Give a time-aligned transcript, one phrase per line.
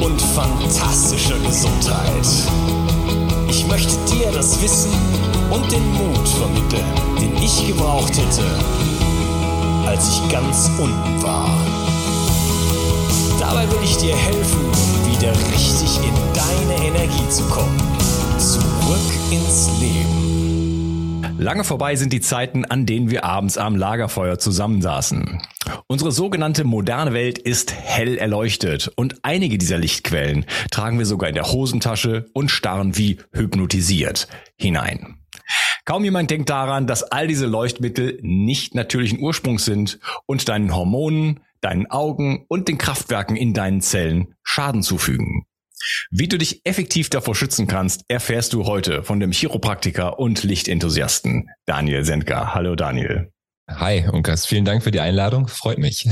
[0.00, 2.26] und fantastischer Gesundheit.
[3.48, 4.92] Ich möchte dir das Wissen
[5.50, 6.84] und den Mut vermitteln,
[7.20, 8.44] den ich gebraucht hätte,
[9.86, 11.48] als ich ganz unten war.
[13.38, 14.60] Dabei will ich dir helfen,
[15.10, 17.80] wieder richtig in deine Energie zu kommen.
[18.38, 21.22] Zurück ins Leben.
[21.38, 25.40] Lange vorbei sind die Zeiten, an denen wir abends am Lagerfeuer zusammensaßen.
[25.88, 31.36] Unsere sogenannte moderne Welt ist hell erleuchtet und einige dieser Lichtquellen tragen wir sogar in
[31.36, 34.26] der Hosentasche und starren wie hypnotisiert
[34.56, 35.18] hinein.
[35.84, 41.38] Kaum jemand denkt daran, dass all diese Leuchtmittel nicht natürlichen Ursprungs sind und deinen Hormonen,
[41.60, 45.44] deinen Augen und den Kraftwerken in deinen Zellen Schaden zufügen.
[46.10, 51.48] Wie du dich effektiv davor schützen kannst, erfährst du heute von dem Chiropraktiker und Lichtenthusiasten
[51.64, 52.54] Daniel Sendker.
[52.54, 53.30] Hallo Daniel.
[53.68, 55.48] Hi, Unkas, vielen Dank für die Einladung.
[55.48, 56.08] Freut mich.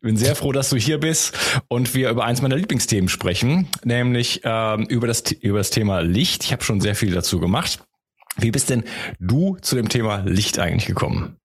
[0.00, 1.36] Bin sehr froh, dass du hier bist
[1.68, 6.42] und wir über eins meiner Lieblingsthemen sprechen, nämlich ähm, über, das, über das Thema Licht.
[6.44, 7.80] Ich habe schon sehr viel dazu gemacht.
[8.36, 8.84] Wie bist denn
[9.20, 11.36] du zu dem Thema Licht eigentlich gekommen?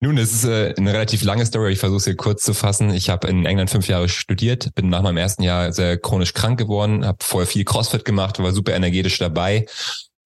[0.00, 1.72] Nun, es ist äh, eine relativ lange Story.
[1.72, 2.90] Ich versuche es hier kurz zu fassen.
[2.90, 6.58] Ich habe in England fünf Jahre studiert, bin nach meinem ersten Jahr sehr chronisch krank
[6.58, 9.66] geworden, habe vorher viel CrossFit gemacht, war super energetisch dabei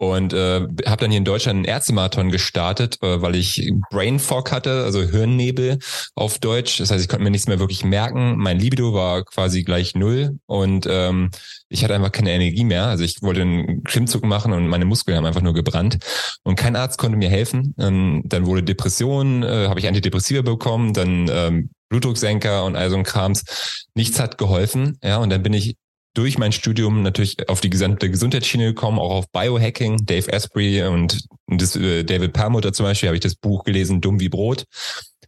[0.01, 4.51] und äh, habe dann hier in Deutschland einen Ärztemarathon gestartet, äh, weil ich Brain Fog
[4.51, 5.79] hatte, also Hirnnebel
[6.15, 6.79] auf Deutsch.
[6.79, 8.39] Das heißt, ich konnte mir nichts mehr wirklich merken.
[8.39, 11.31] Mein Libido war quasi gleich null und ähm,
[11.69, 12.87] ich hatte einfach keine Energie mehr.
[12.87, 15.99] Also ich wollte einen Klimmzug machen und meine Muskeln haben einfach nur gebrannt.
[16.45, 17.75] Und kein Arzt konnte mir helfen.
[17.79, 22.97] Ähm, dann wurde Depression, äh, habe ich Antidepressiva bekommen, dann ähm, Blutdrucksenker und all so
[22.97, 23.45] ein Krams.
[23.95, 24.97] Nichts hat geholfen.
[25.05, 25.77] Ja, und dann bin ich
[26.15, 31.21] durch mein Studium natürlich auf die gesamte Gesundheitsschiene gekommen, auch auf Biohacking, Dave Asprey und
[31.47, 34.65] das, äh, David Perlmutter zum Beispiel, habe ich das Buch gelesen, Dumm wie Brot.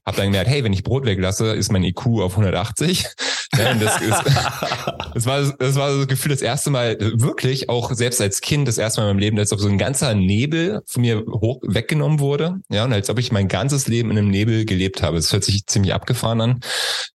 [0.05, 3.07] Hab dann gemerkt, hey, wenn ich Brot weglasse, ist mein IQ auf 180.
[3.55, 4.11] Ja, das, ist,
[5.15, 8.79] das, war, das war das Gefühl, das erste Mal wirklich, auch selbst als Kind, das
[8.79, 12.19] erste Mal in meinem Leben, als ob so ein ganzer Nebel von mir hoch weggenommen
[12.19, 12.61] wurde.
[12.71, 15.19] Ja, und als ob ich mein ganzes Leben in einem Nebel gelebt habe.
[15.19, 16.61] Das hört sich ziemlich abgefahren an.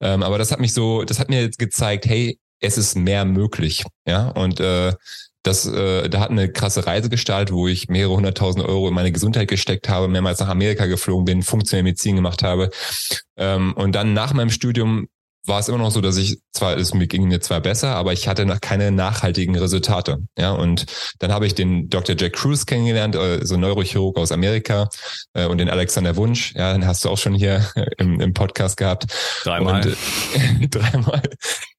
[0.02, 3.24] Ähm, aber das hat mich so, das hat mir jetzt gezeigt, hey, es ist mehr
[3.24, 3.84] möglich.
[4.06, 4.92] Ja, und äh,
[5.42, 9.12] das, äh, da hat eine krasse Reise gestartet, wo ich mehrere hunderttausend Euro in meine
[9.12, 12.70] Gesundheit gesteckt habe, mehrmals nach Amerika geflogen bin, funktionelle Medizin gemacht habe.
[13.36, 15.06] Ähm, und dann nach meinem Studium
[15.46, 18.12] war es immer noch so, dass ich zwar, es mir ging mir zwar besser, aber
[18.12, 20.18] ich hatte noch keine nachhaltigen Resultate.
[20.36, 20.86] Ja, und
[21.20, 22.16] dann habe ich den Dr.
[22.18, 24.88] Jack Cruz kennengelernt, äh, so Neurochirurg aus Amerika,
[25.34, 26.54] äh, und den Alexander Wunsch.
[26.56, 27.64] Ja, den hast du auch schon hier
[27.98, 29.06] im, im Podcast gehabt.
[29.44, 29.86] Dreimal.
[29.86, 29.96] Und,
[30.62, 31.22] äh, dreimal.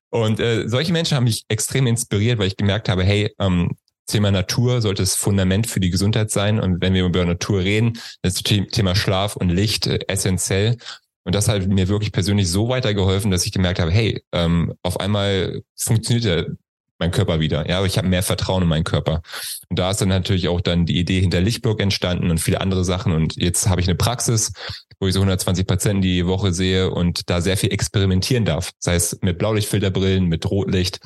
[0.10, 3.76] Und äh, solche Menschen haben mich extrem inspiriert, weil ich gemerkt habe, hey, ähm,
[4.08, 6.60] Thema Natur sollte das Fundament für die Gesundheit sein.
[6.60, 10.78] Und wenn wir über Natur reden, ist das Thema Schlaf und Licht äh, essentiell.
[11.24, 15.00] Und das hat mir wirklich persönlich so weitergeholfen, dass ich gemerkt habe, hey, ähm, auf
[15.00, 16.54] einmal funktioniert ja
[17.00, 17.68] mein Körper wieder.
[17.70, 19.22] Ja, aber ich habe mehr Vertrauen in meinen Körper.
[19.70, 22.86] Und da ist dann natürlich auch dann die Idee hinter Lichtblock entstanden und viele andere
[22.86, 23.12] Sachen.
[23.12, 24.54] Und jetzt habe ich eine Praxis,
[25.00, 28.72] wo ich so 120 Patienten die Woche sehe und da sehr viel experimentieren darf.
[28.82, 31.00] Das heißt, mit Blaulichtfilterbrillen, mit Rotlicht,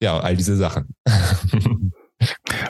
[0.00, 0.94] ja, all diese Sachen.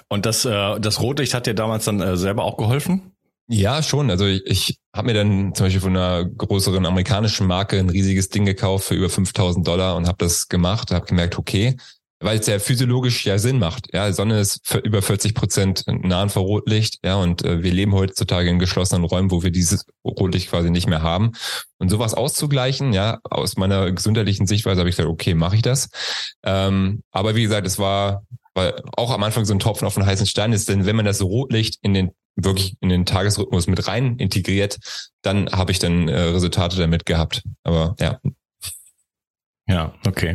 [0.08, 3.12] und das, äh, das Rotlicht hat dir damals dann äh, selber auch geholfen?
[3.50, 4.10] Ja, schon.
[4.10, 8.28] Also ich, ich habe mir dann zum Beispiel von einer größeren amerikanischen Marke ein riesiges
[8.28, 11.78] Ding gekauft für über 5000 Dollar und habe das gemacht, habe gemerkt, okay,
[12.20, 13.94] weil es ja physiologisch ja Sinn macht.
[13.94, 16.98] Ja, Sonne ist für über 40 Prozent nah an Rotlicht.
[17.04, 20.88] Ja, und äh, wir leben heutzutage in geschlossenen Räumen, wo wir dieses Rotlicht quasi nicht
[20.88, 21.32] mehr haben.
[21.78, 25.90] Und sowas auszugleichen, ja, aus meiner gesundheitlichen Sichtweise habe ich gesagt, okay, mache ich das.
[26.44, 28.24] Ähm, aber wie gesagt, es war,
[28.54, 31.04] war auch am Anfang so ein Tropfen auf den heißen Stein ist, denn wenn man
[31.04, 32.10] das Rotlicht in den
[32.40, 34.78] wirklich in den Tagesrhythmus mit rein integriert,
[35.22, 37.42] dann habe ich dann äh, Resultate damit gehabt.
[37.64, 38.18] Aber ja,
[39.68, 40.34] ja, okay.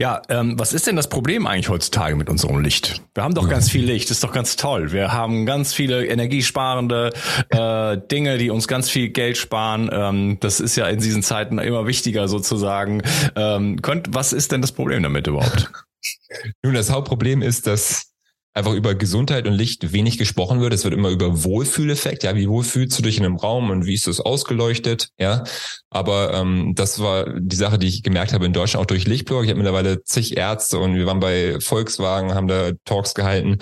[0.00, 3.02] Ja, ähm, was ist denn das Problem eigentlich heutzutage mit unserem Licht?
[3.14, 4.90] Wir haben doch ganz viel Licht, ist doch ganz toll.
[4.90, 7.12] Wir haben ganz viele energiesparende
[7.50, 9.88] äh, Dinge, die uns ganz viel Geld sparen.
[9.92, 13.02] Ähm, das ist ja in diesen Zeiten immer wichtiger sozusagen.
[13.36, 15.70] Ähm, könnt, was ist denn das Problem damit überhaupt?
[16.62, 18.12] Nun, das Hauptproblem ist, dass
[18.58, 20.74] einfach über Gesundheit und Licht wenig gesprochen wird.
[20.74, 23.86] Es wird immer über Wohlfühleffekt, ja, wie wohl fühlst du dich in einem Raum und
[23.86, 25.44] wie ist das ausgeleuchtet, ja.
[25.90, 29.44] Aber ähm, das war die Sache, die ich gemerkt habe in Deutschland, auch durch Lichtblog.
[29.44, 33.58] Ich habe mittlerweile zig Ärzte und wir waren bei Volkswagen, haben da Talks gehalten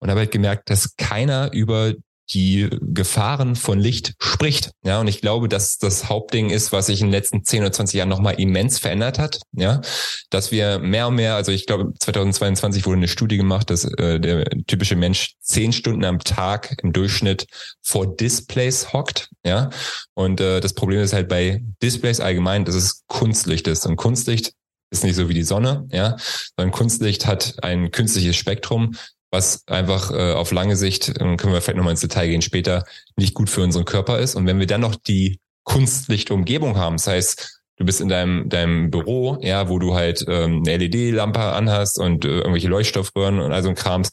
[0.00, 1.94] und habe halt gemerkt, dass keiner über
[2.32, 4.70] die Gefahren von Licht spricht.
[4.84, 7.72] Ja, und ich glaube, dass das Hauptding ist, was sich in den letzten 10 oder
[7.72, 9.40] 20 Jahren nochmal immens verändert hat.
[9.52, 9.80] Ja,
[10.30, 14.20] dass wir mehr und mehr, also ich glaube, 2022 wurde eine Studie gemacht, dass äh,
[14.20, 17.46] der typische Mensch zehn Stunden am Tag im Durchschnitt
[17.82, 19.28] vor Displays hockt.
[19.44, 19.70] Ja,
[20.14, 23.86] und äh, das Problem ist halt bei Displays allgemein, dass es Kunstlicht ist.
[23.86, 24.52] Und Kunstlicht
[24.90, 26.16] ist nicht so wie die Sonne, ja,
[26.56, 28.96] sondern Kunstlicht hat ein künstliches Spektrum,
[29.30, 32.84] was einfach äh, auf lange Sicht, können wir vielleicht nochmal ins Detail gehen später,
[33.16, 34.34] nicht gut für unseren Körper ist.
[34.34, 38.90] Und wenn wir dann noch die Kunstlichtumgebung haben, das heißt, du bist in deinem, deinem
[38.90, 43.62] Büro, ja, wo du halt ähm, eine LED-Lampe anhast und äh, irgendwelche Leuchtstoffröhren und all
[43.62, 44.10] so ein Krams,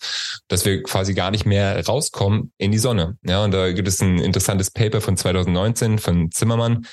[0.47, 3.17] dass wir quasi gar nicht mehr rauskommen in die Sonne.
[3.23, 6.85] Ja, und da gibt es ein interessantes Paper von 2019 von Zimmermann,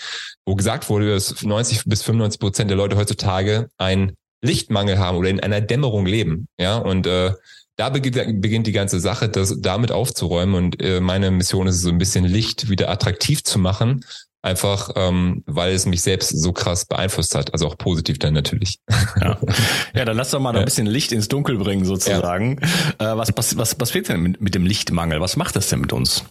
[0.44, 5.30] wo gesagt wurde, dass 90 bis 95 Prozent der Leute heutzutage einen Lichtmangel haben oder
[5.30, 6.48] in einer Dämmerung leben.
[6.58, 7.34] Ja, und äh,
[7.76, 10.54] da beginnt, beginnt die ganze Sache, das damit aufzuräumen.
[10.54, 14.04] Und äh, meine Mission ist es so ein bisschen Licht wieder attraktiv zu machen,
[14.42, 18.78] einfach ähm, weil es mich selbst so krass beeinflusst hat, also auch positiv dann natürlich.
[19.20, 19.38] Ja,
[19.94, 20.60] ja dann lass doch mal ja.
[20.60, 22.60] ein bisschen Licht ins Dunkel bringen sozusagen.
[23.00, 23.12] Ja.
[23.12, 25.20] Äh, was, was, was, was fehlt denn mit, mit dem Lichtmangel?
[25.20, 26.24] Was macht das denn mit uns?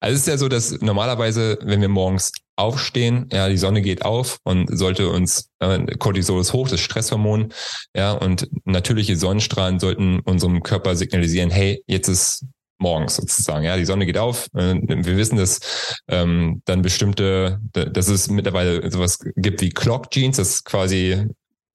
[0.00, 4.04] Also es ist ja so, dass normalerweise, wenn wir morgens aufstehen, ja, die Sonne geht
[4.04, 7.52] auf und sollte uns, äh, Cortisol ist hoch, das Stresshormon,
[7.94, 12.44] ja, und natürliche Sonnenstrahlen sollten unserem Körper signalisieren, hey, jetzt ist
[12.78, 13.64] morgens sozusagen.
[13.64, 14.48] Ja, die Sonne geht auf.
[14.54, 20.36] Äh, wir wissen, dass ähm, dann bestimmte, dass es mittlerweile sowas gibt wie Clock Genes,
[20.36, 21.26] das quasi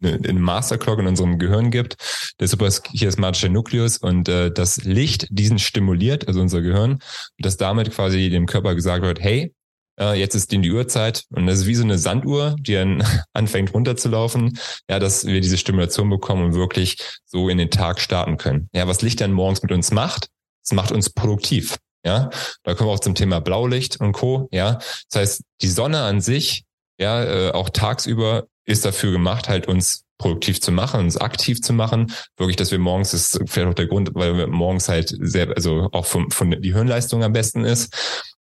[0.02, 1.98] eine Masterclock in unserem Gehirn gibt,
[2.40, 7.00] der suprachiasmatische Nukleus und äh, das Licht diesen stimuliert, also unser Gehirn,
[7.38, 9.54] dass damit quasi dem Körper gesagt wird, hey,
[10.00, 13.04] äh, jetzt ist die Uhrzeit und das ist wie so eine Sanduhr, die dann
[13.34, 14.58] anfängt runterzulaufen,
[14.90, 18.70] ja, dass wir diese Stimulation bekommen und wirklich so in den Tag starten können.
[18.74, 20.28] Ja, was Licht dann morgens mit uns macht,
[20.64, 21.78] es macht uns produktiv.
[22.06, 22.30] Ja,
[22.64, 24.48] da kommen wir auch zum Thema Blaulicht und Co.
[24.52, 24.76] Ja,
[25.10, 26.64] das heißt, die Sonne an sich,
[26.98, 31.74] ja, äh, auch tagsüber ist dafür gemacht, halt uns produktiv zu machen, uns aktiv zu
[31.74, 32.14] machen.
[32.38, 35.50] Wirklich, dass wir morgens, das ist vielleicht auch der Grund, weil wir morgens halt sehr,
[35.56, 37.94] also auch von, von die Hirnleistung am besten ist.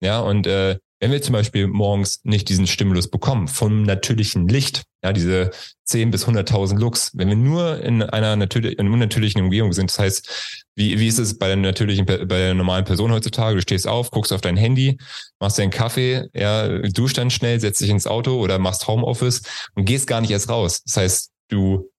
[0.01, 4.85] Ja, und äh, wenn wir zum Beispiel morgens nicht diesen Stimulus bekommen vom natürlichen Licht,
[5.05, 5.51] ja, diese
[5.85, 9.99] 10 bis 100.000 Lux, wenn wir nur in einer natürlich, in unnatürlichen Umgebung sind, das
[9.99, 13.57] heißt, wie, wie ist es bei der natürlichen, bei der normalen Person heutzutage?
[13.57, 14.99] Du stehst auf, guckst auf dein Handy,
[15.39, 19.43] machst dir einen Kaffee, ja, duschst dann schnell, setzt dich ins Auto oder machst Homeoffice
[19.75, 20.83] und gehst gar nicht erst raus.
[20.85, 21.91] Das heißt, du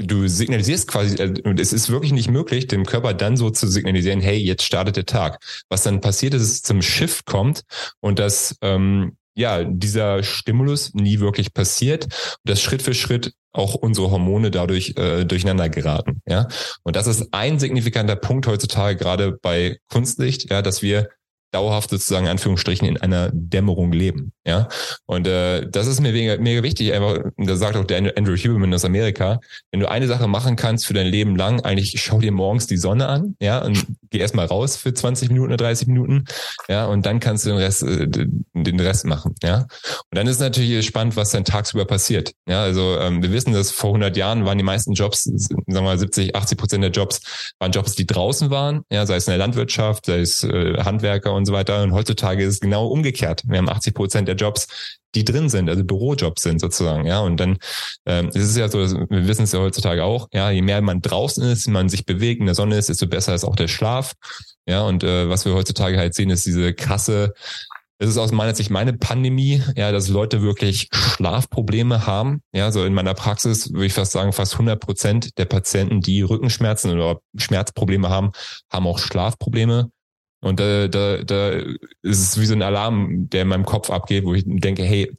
[0.00, 3.68] du signalisierst quasi, äh, und es ist wirklich nicht möglich, dem Körper dann so zu
[3.68, 5.42] signalisieren, hey, jetzt startet der Tag.
[5.68, 7.62] Was dann passiert ist, es zum Shift kommt
[8.00, 13.74] und dass ähm, ja dieser Stimulus nie wirklich passiert und dass Schritt für Schritt auch
[13.74, 16.22] unsere Hormone dadurch äh, durcheinander geraten.
[16.26, 16.48] Ja,
[16.84, 21.08] und das ist ein signifikanter Punkt heutzutage gerade bei Kunstlicht, ja, dass wir
[21.52, 24.32] dauerhaft sozusagen in Anführungsstrichen in einer Dämmerung leben.
[24.46, 24.68] Ja.
[25.06, 26.92] Und äh, das ist mir mega, mega wichtig.
[26.92, 29.40] Einfach, da sagt auch der Andrew Huberman aus Amerika,
[29.70, 32.76] wenn du eine Sache machen kannst für dein Leben lang, eigentlich schau dir morgens die
[32.76, 36.24] Sonne an, ja, und geh erstmal raus für 20 Minuten oder 30 Minuten,
[36.68, 39.66] ja, und dann kannst du den Rest, äh, den Rest machen, ja.
[40.10, 42.32] Und dann ist natürlich spannend, was dann tagsüber passiert.
[42.48, 45.82] Ja, also ähm, wir wissen, dass vor 100 Jahren waren die meisten Jobs, sagen wir
[45.82, 47.20] mal 70, 80 Prozent der Jobs
[47.58, 51.32] waren Jobs, die draußen waren, ja, sei es in der Landwirtschaft, sei es äh, Handwerker
[51.32, 51.82] und so weiter.
[51.82, 53.42] Und heutzutage ist es genau umgekehrt.
[53.46, 57.20] Wir haben 80 Prozent der Jobs, die drin sind, also Bürojobs sind sozusagen, ja.
[57.20, 57.58] Und dann
[58.06, 61.02] ähm, ist es ja so, wir wissen es ja heutzutage auch, ja, je mehr man
[61.02, 64.14] draußen ist, man sich bewegt, in der Sonne ist, desto besser ist auch der Schlaf.
[64.66, 67.34] Ja, und äh, was wir heutzutage halt sehen, ist diese krasse
[68.02, 72.40] es ist aus meiner Sicht meine Pandemie, ja, dass Leute wirklich Schlafprobleme haben.
[72.50, 76.22] Ja, so in meiner Praxis würde ich fast sagen, fast 100 Prozent der Patienten, die
[76.22, 78.32] Rückenschmerzen oder Schmerzprobleme haben,
[78.72, 79.90] haben auch Schlafprobleme.
[80.40, 84.24] Und da, da, da ist es wie so ein Alarm, der in meinem Kopf abgeht,
[84.24, 85.12] wo ich denke, hey,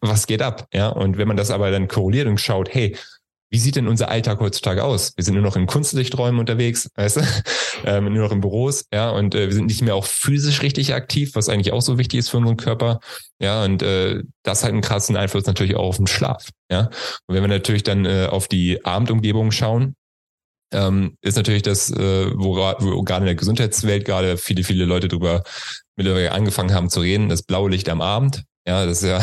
[0.00, 0.66] was geht ab?
[0.72, 2.96] Ja, und wenn man das aber dann korreliert und schaut, hey,
[3.52, 5.12] wie sieht denn unser Alltag heutzutage aus?
[5.16, 7.20] Wir sind nur noch in Kunstlichträumen unterwegs, weißt du?
[7.84, 10.94] ähm, nur noch in Büros, ja, und äh, wir sind nicht mehr auch physisch richtig
[10.94, 13.00] aktiv, was eigentlich auch so wichtig ist für unseren Körper,
[13.40, 16.90] ja, und äh, das hat einen krassen Einfluss natürlich auch auf den Schlaf, ja.
[17.26, 19.96] Und wenn wir natürlich dann äh, auf die Abendumgebung schauen,
[20.72, 25.08] ähm, ist natürlich das, äh, wo, wo gerade in der Gesundheitswelt gerade viele, viele Leute
[25.08, 25.42] drüber
[25.96, 29.20] mittlerweile angefangen haben zu reden, das blaue Licht am Abend, ja, das ist ja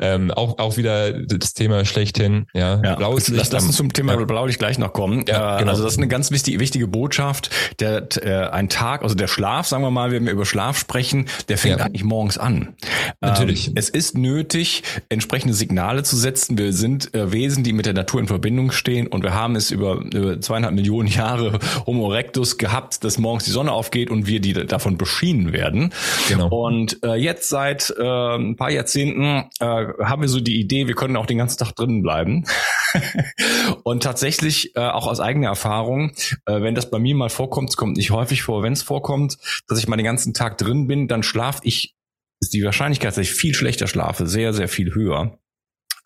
[0.00, 2.46] ähm, auch, auch wieder das Thema schlechthin.
[2.52, 2.94] Ja, ja.
[2.96, 3.38] blaues Licht.
[3.38, 4.24] Lass, lass uns zum Thema ja.
[4.24, 5.24] Blaulicht gleich noch kommen.
[5.28, 5.70] Ja, äh, genau.
[5.70, 7.50] Also das ist eine ganz wichtige, wichtige Botschaft.
[7.78, 11.26] Der, äh, ein Tag, also der Schlaf, sagen wir mal, wenn wir über Schlaf sprechen,
[11.48, 11.84] der fängt ja.
[11.84, 12.74] eigentlich morgens an.
[13.20, 13.68] Natürlich.
[13.68, 16.58] Ähm, es ist nötig, entsprechende Signale zu setzen.
[16.58, 19.70] Wir sind äh, Wesen, die mit der Natur in Verbindung stehen und wir haben es
[19.70, 24.40] über, über zweieinhalb Millionen Jahre Homo erectus gehabt, dass morgens die Sonne aufgeht und wir
[24.40, 25.92] die davon beschienen werden.
[26.28, 26.48] Genau.
[26.48, 30.94] Und äh, jetzt seit äh, ein paar Jahrzehnten äh, haben wir so die Idee, wir
[30.94, 32.44] können auch den ganzen Tag drinnen bleiben.
[33.82, 36.12] und tatsächlich äh, auch aus eigener Erfahrung,
[36.46, 39.38] äh, wenn das bei mir mal vorkommt, es kommt nicht häufig vor, wenn es vorkommt,
[39.68, 41.94] dass ich mal den ganzen Tag drin bin, dann schlafe ich,
[42.40, 45.38] ist die Wahrscheinlichkeit, dass ich viel schlechter schlafe, sehr, sehr viel höher.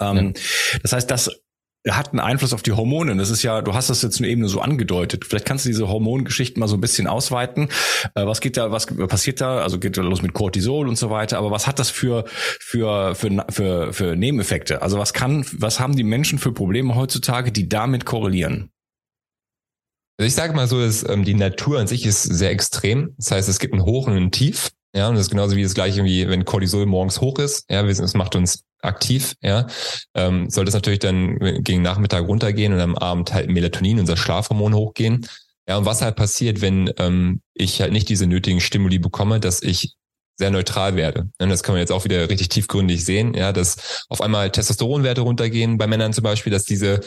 [0.01, 0.79] Ähm, ja.
[0.83, 1.31] Das heißt, das
[1.89, 3.17] hat einen Einfluss auf die Hormone.
[3.17, 5.25] Das ist ja, du hast das jetzt nur eben so angedeutet.
[5.25, 7.69] Vielleicht kannst du diese Hormongeschichten mal so ein bisschen ausweiten.
[8.15, 9.63] Äh, was geht da, was passiert da?
[9.63, 11.39] Also geht da los mit Cortisol und so weiter.
[11.39, 14.83] Aber was hat das für, für, für, für, für Nebeneffekte?
[14.83, 18.71] Also was kann, was haben die Menschen für Probleme heutzutage, die damit korrelieren?
[20.19, 23.15] Also ich sage mal so, dass ähm, die Natur an sich ist sehr extrem.
[23.19, 24.73] Das heißt, es gibt ein Hoch und ein Tief.
[24.95, 27.65] Ja, und das ist genauso wie das gleiche, wie wenn Cortisol morgens hoch ist.
[27.71, 29.67] Ja, es macht uns aktiv, ja,
[30.15, 34.75] ähm, soll das natürlich dann gegen Nachmittag runtergehen und am Abend halt Melatonin, unser Schlafhormon,
[34.75, 35.27] hochgehen.
[35.69, 39.63] Ja, und was halt passiert, wenn ähm, ich halt nicht diese nötigen Stimuli bekomme, dass
[39.63, 39.95] ich
[40.39, 41.29] sehr neutral werde.
[41.39, 45.21] Und das kann man jetzt auch wieder richtig tiefgründig sehen, ja, dass auf einmal Testosteronwerte
[45.21, 47.01] runtergehen bei Männern zum Beispiel, dass diese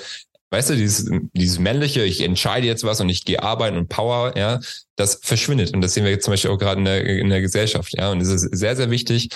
[0.52, 4.38] weißt du, dieses, dieses männliche, ich entscheide jetzt was und ich gehe arbeiten und Power,
[4.38, 4.60] ja,
[4.96, 5.74] das verschwindet.
[5.74, 8.12] Und das sehen wir jetzt zum Beispiel auch gerade in der, in der Gesellschaft, ja.
[8.12, 9.30] Und es ist sehr, sehr wichtig,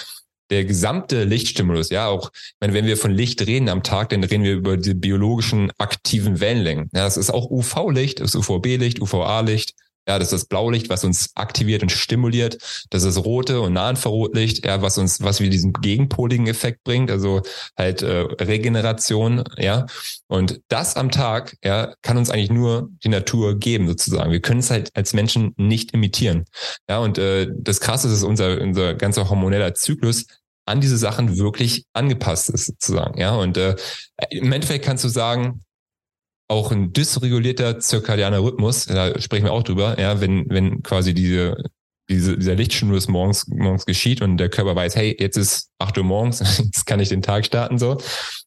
[0.51, 4.23] der gesamte Lichtstimulus, ja, auch, ich meine, wenn wir von Licht reden am Tag, dann
[4.23, 6.89] reden wir über die biologischen aktiven Wellenlängen.
[6.93, 9.73] Ja, das ist auch UV-Licht, ist UVB-Licht, UVA-Licht,
[10.07, 12.57] ja, das ist das Blaulicht, was uns aktiviert und stimuliert.
[12.89, 17.09] Das ist das rote und Nahinfrarotlicht, ja, was uns, was wir diesen gegenpoligen Effekt bringt,
[17.09, 17.41] also
[17.77, 19.85] halt äh, Regeneration, ja.
[20.27, 24.31] Und das am Tag, ja, kann uns eigentlich nur die Natur geben, sozusagen.
[24.31, 26.45] Wir können es halt als Menschen nicht imitieren.
[26.89, 30.25] Ja, und äh, das Krasse ist, dass unser, unser ganzer hormoneller Zyklus
[30.65, 33.19] an diese Sachen wirklich angepasst ist, sozusagen.
[33.19, 33.75] Ja, und äh,
[34.29, 35.61] im Endeffekt kannst du sagen,
[36.47, 41.55] auch ein dysregulierter zirkadianer Rhythmus, da sprechen wir auch drüber, ja, wenn, wenn quasi diese,
[42.07, 46.03] diese, dieser Lichtstimulus morgens, morgens geschieht und der Körper weiß, hey, jetzt ist acht Uhr
[46.03, 47.97] morgens, jetzt kann ich den Tag starten, so.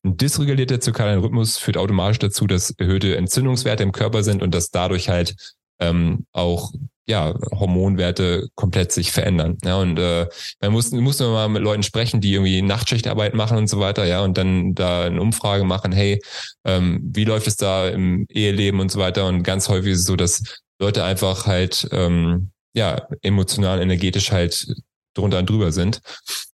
[0.04, 4.70] Ein dysregulierter zirkadianer Rhythmus führt automatisch dazu, dass erhöhte Entzündungswerte im Körper sind und dass
[4.70, 5.34] dadurch halt
[5.80, 6.72] ähm, auch
[7.08, 9.56] ja, Hormonwerte komplett sich verändern.
[9.64, 10.26] Ja, und äh,
[10.60, 14.04] man muss, muss nur mal mit Leuten sprechen, die irgendwie Nachtschichtarbeit machen und so weiter,
[14.04, 16.20] ja, und dann da eine Umfrage machen, hey,
[16.64, 19.26] ähm, wie läuft es da im Eheleben und so weiter.
[19.26, 20.42] Und ganz häufig ist es so, dass
[20.78, 24.66] Leute einfach halt ähm, ja emotional, energetisch halt
[25.14, 26.02] drunter und drüber sind.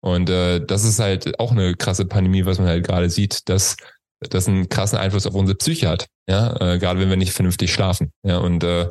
[0.01, 3.75] Und äh, das ist halt auch eine krasse Pandemie, was man halt gerade sieht, dass
[4.19, 6.05] das einen krassen Einfluss auf unsere Psyche hat.
[6.29, 8.11] Ja, äh, gerade wenn wir nicht vernünftig schlafen.
[8.23, 8.89] Ja, und äh,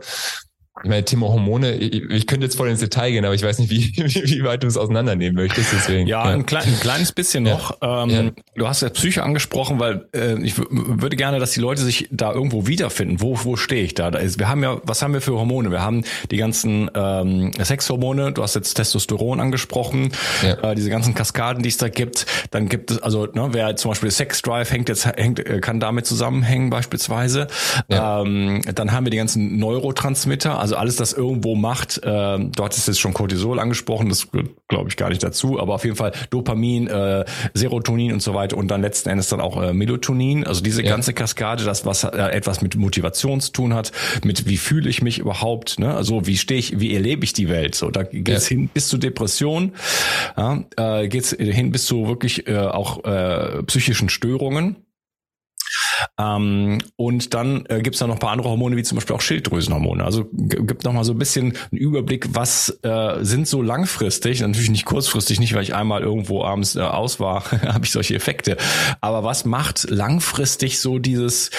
[0.83, 3.59] ich meine, Thema Hormone, ich, ich, könnte jetzt voll ins Detail gehen, aber ich weiß
[3.59, 5.71] nicht, wie, wie, wie weit du es auseinandernehmen möchtest.
[5.73, 6.07] Deswegen.
[6.07, 6.33] Ja, ja.
[6.33, 7.55] Ein, klein, ein kleines bisschen ja.
[7.55, 7.77] noch.
[7.83, 8.31] Ähm, ja.
[8.57, 12.33] Du hast ja Psyche angesprochen, weil äh, ich würde gerne, dass die Leute sich da
[12.33, 13.21] irgendwo wiederfinden.
[13.21, 14.11] Wo, wo stehe ich da?
[14.11, 15.71] da ist, wir haben ja, was haben wir für Hormone?
[15.71, 20.13] Wir haben die ganzen ähm, Sexhormone, du hast jetzt Testosteron angesprochen,
[20.43, 22.25] äh, diese ganzen Kaskaden, die es da gibt.
[22.51, 25.81] Dann gibt es, also ne, wer zum Beispiel Sex Drive hängt jetzt, hängt, äh, kann
[25.81, 27.47] damit zusammenhängen beispielsweise.
[27.91, 32.87] Ähm, dann haben wir die ganzen Neurotransmitter also alles, das irgendwo macht, äh, dort ist
[32.87, 34.29] jetzt schon Cortisol angesprochen, das
[34.69, 38.57] glaube ich gar nicht dazu, aber auf jeden Fall Dopamin, äh, Serotonin und so weiter
[38.57, 40.47] und dann letzten Endes dann auch äh, Melatonin.
[40.47, 40.91] Also diese ja.
[40.91, 43.91] ganze Kaskade, das was äh, etwas mit Motivation zu tun hat,
[44.23, 45.97] mit wie fühle ich mich überhaupt, ne?
[45.97, 47.75] Also wie stehe ich, wie erlebe ich die Welt?
[47.75, 48.57] So, da geht's ja.
[48.57, 49.73] hin bis zu Depression,
[50.37, 54.77] ja, äh, geht's hin bis zu wirklich äh, auch äh, psychischen Störungen.
[56.19, 59.17] Ähm, und dann äh, gibt es da noch ein paar andere Hormone, wie zum Beispiel
[59.17, 60.05] auch Schilddrüsenhormone.
[60.05, 64.71] Also gibt noch mal so ein bisschen einen Überblick, was äh, sind so langfristig, natürlich
[64.71, 68.57] nicht kurzfristig, nicht weil ich einmal irgendwo abends äh, aus war, habe ich solche Effekte.
[69.01, 71.51] Aber was macht langfristig so dieses,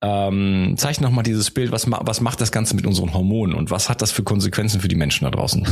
[0.00, 3.70] ähm, zeichne noch mal dieses Bild, was, was macht das Ganze mit unseren Hormonen und
[3.70, 5.66] was hat das für Konsequenzen für die Menschen da draußen?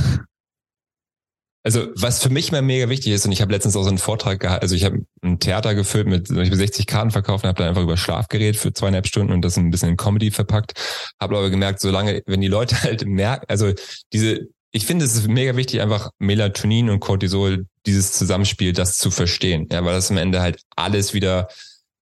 [1.62, 3.98] Also was für mich mal mega wichtig ist, und ich habe letztens auch so einen
[3.98, 7.58] Vortrag gehalten, also ich habe ein Theater gefüllt mit ich 60 Karten verkauft und habe
[7.58, 10.72] dann einfach über Schlaf geredet für zweieinhalb Stunden und das ein bisschen in Comedy verpackt.
[11.20, 13.72] Habe aber gemerkt, solange, wenn die Leute halt merken, also
[14.12, 19.10] diese, ich finde es ist mega wichtig, einfach Melatonin und Cortisol, dieses Zusammenspiel, das zu
[19.10, 19.68] verstehen.
[19.70, 21.48] Ja, weil das am Ende halt alles wieder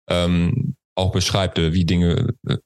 [0.08, 2.58] ähm, auch beschreibt, wie Dinge äh,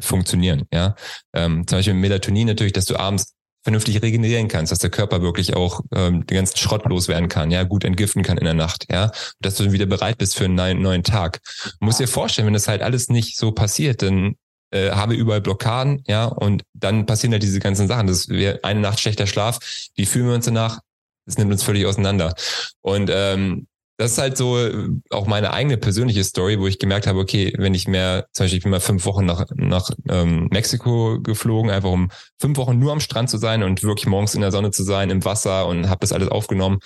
[0.00, 0.64] funktionieren.
[0.72, 0.96] Ja,
[1.32, 5.54] ähm, zum Beispiel Melatonin natürlich, dass du abends vernünftig regenerieren kannst, dass der Körper wirklich
[5.54, 9.10] auch ähm, den ganzen Schrott loswerden kann, ja, gut entgiften kann in der Nacht, ja,
[9.40, 11.40] dass du wieder bereit bist für einen neuen, neuen Tag.
[11.64, 14.36] Du musst dir vorstellen, wenn das halt alles nicht so passiert, dann
[14.70, 18.06] äh, habe überall Blockaden, ja, und dann passieren halt diese ganzen Sachen.
[18.06, 19.58] Das wäre eine Nacht schlechter Schlaf,
[19.94, 20.80] wie fühlen wir uns danach?
[21.26, 22.34] Das nimmt uns völlig auseinander.
[22.80, 23.66] Und ähm,
[24.00, 27.52] das ist halt so äh, auch meine eigene persönliche Story, wo ich gemerkt habe, okay,
[27.58, 31.70] wenn ich mehr, zum Beispiel, ich bin mal fünf Wochen nach, nach ähm, Mexiko geflogen,
[31.70, 34.70] einfach um fünf Wochen nur am Strand zu sein und wirklich morgens in der Sonne
[34.70, 36.78] zu sein, im Wasser und habe das alles aufgenommen.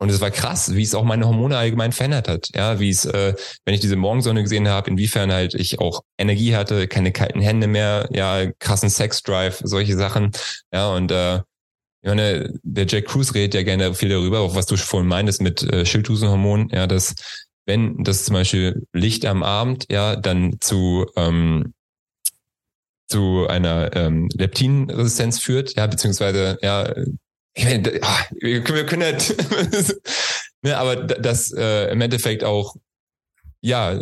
[0.00, 2.48] Und es war krass, wie es auch meine Hormone allgemein verändert hat.
[2.54, 6.56] Ja, wie es, äh, wenn ich diese Morgensonne gesehen habe, inwiefern halt ich auch Energie
[6.56, 10.32] hatte, keine kalten Hände mehr, ja, krassen Sexdrive, solche Sachen.
[10.72, 11.40] Ja, und äh,
[12.02, 15.42] ich meine, der Jack Cruz redet ja gerne viel darüber, auch was du vorhin meintest
[15.42, 17.14] mit äh, Schilddrüsenhormonen, ja, dass
[17.66, 21.74] wenn das zum Beispiel Licht am Abend, ja, dann zu ähm,
[23.10, 26.94] zu einer ähm, Leptinresistenz führt, ja, beziehungsweise, ja,
[27.54, 29.36] ich meine, ah, wir können, wir können halt,
[30.62, 32.76] ne, aber das äh, im Endeffekt auch,
[33.60, 34.00] ja,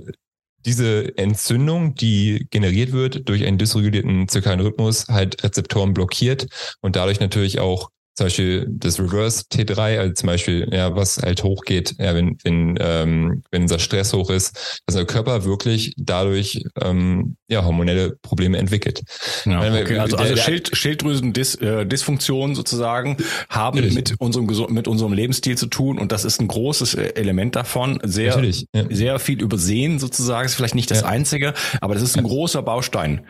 [0.64, 6.46] diese Entzündung, die generiert wird durch einen dysregulierten zirkadianen Rhythmus, halt Rezeptoren blockiert
[6.80, 11.44] und dadurch natürlich auch zum Beispiel das Reverse T3, also zum Beispiel, ja, was halt
[11.44, 16.64] hochgeht, ja, wenn, wenn, ähm, wenn unser Stress hoch ist, dass der Körper wirklich dadurch
[16.82, 19.02] ähm, ja, hormonelle Probleme entwickelt.
[19.44, 19.98] Ja, okay.
[20.00, 23.18] Also, also Schild, Schilddrüsen-Dysfunktion äh, sozusagen
[23.50, 23.94] haben natürlich.
[23.94, 28.00] mit unserem, mit unserem Lebensstil zu tun und das ist ein großes äh, Element davon.
[28.02, 28.36] Sehr,
[28.74, 28.84] ja.
[28.90, 31.06] sehr viel übersehen sozusagen, ist vielleicht nicht das ja.
[31.06, 33.20] einzige, aber das ist ein großer Baustein.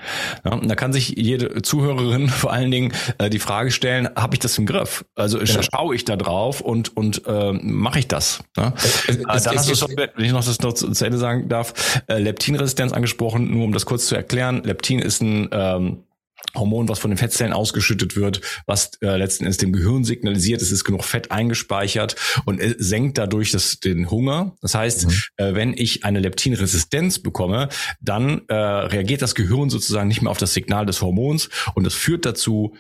[0.46, 4.34] Ja, und da kann sich jede Zuhörerin vor allen Dingen äh, die Frage stellen, habe
[4.34, 4.77] ich das im Griff?
[4.78, 5.04] Begriff.
[5.14, 5.60] Also genau.
[5.62, 8.42] schaue ich da drauf und und äh, mache ich das.
[8.56, 8.72] Ne?
[8.76, 11.48] Es, es, äh, Dann hast du schon, wenn ich noch das noch zu Ende sagen
[11.48, 14.62] darf, äh, Leptinresistenz angesprochen, nur um das kurz zu erklären.
[14.64, 16.04] Leptin ist ein ähm,
[16.54, 20.72] Hormon, was von den Fettzellen ausgeschüttet wird, was äh, letzten Endes dem Gehirn signalisiert, es
[20.72, 24.56] ist genug Fett eingespeichert und äh, senkt dadurch das, den Hunger.
[24.62, 25.12] Das heißt, mhm.
[25.36, 27.68] äh, wenn ich eine Leptinresistenz bekomme,
[28.00, 31.94] dann äh, reagiert das Gehirn sozusagen nicht mehr auf das Signal des Hormons und das
[31.94, 32.74] führt dazu,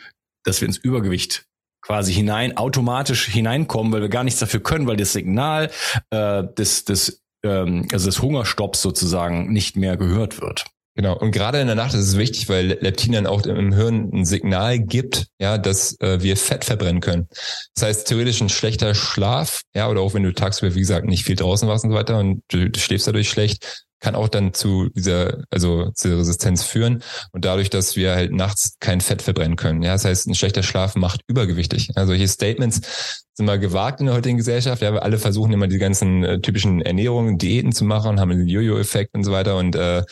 [0.44, 1.47] dass wir ins Übergewicht
[1.80, 5.70] quasi hinein, automatisch hineinkommen, weil wir gar nichts dafür können, weil das Signal
[6.10, 10.66] äh, des, des, ähm, also des Hungerstopps sozusagen nicht mehr gehört wird.
[10.98, 11.16] Genau.
[11.16, 14.24] Und gerade in der Nacht ist es wichtig, weil Leptin dann auch im Hirn ein
[14.24, 17.28] Signal gibt, ja, dass äh, wir Fett verbrennen können.
[17.76, 21.22] Das heißt, theoretisch ein schlechter Schlaf, ja, oder auch wenn du tagsüber, wie gesagt, nicht
[21.22, 24.54] viel draußen warst und so weiter und du, du schläfst dadurch schlecht, kann auch dann
[24.54, 29.56] zu dieser, also zur Resistenz führen und dadurch, dass wir halt nachts kein Fett verbrennen
[29.56, 29.82] können.
[29.82, 31.90] Ja, das heißt, ein schlechter Schlaf macht übergewichtig.
[31.96, 34.82] Ja, solche Statements sind mal gewagt in der heutigen Gesellschaft.
[34.82, 38.48] Ja, wir alle versuchen immer die ganzen äh, typischen Ernährungen, Diäten zu machen haben einen
[38.48, 40.02] Jojo-Effekt und so weiter und äh,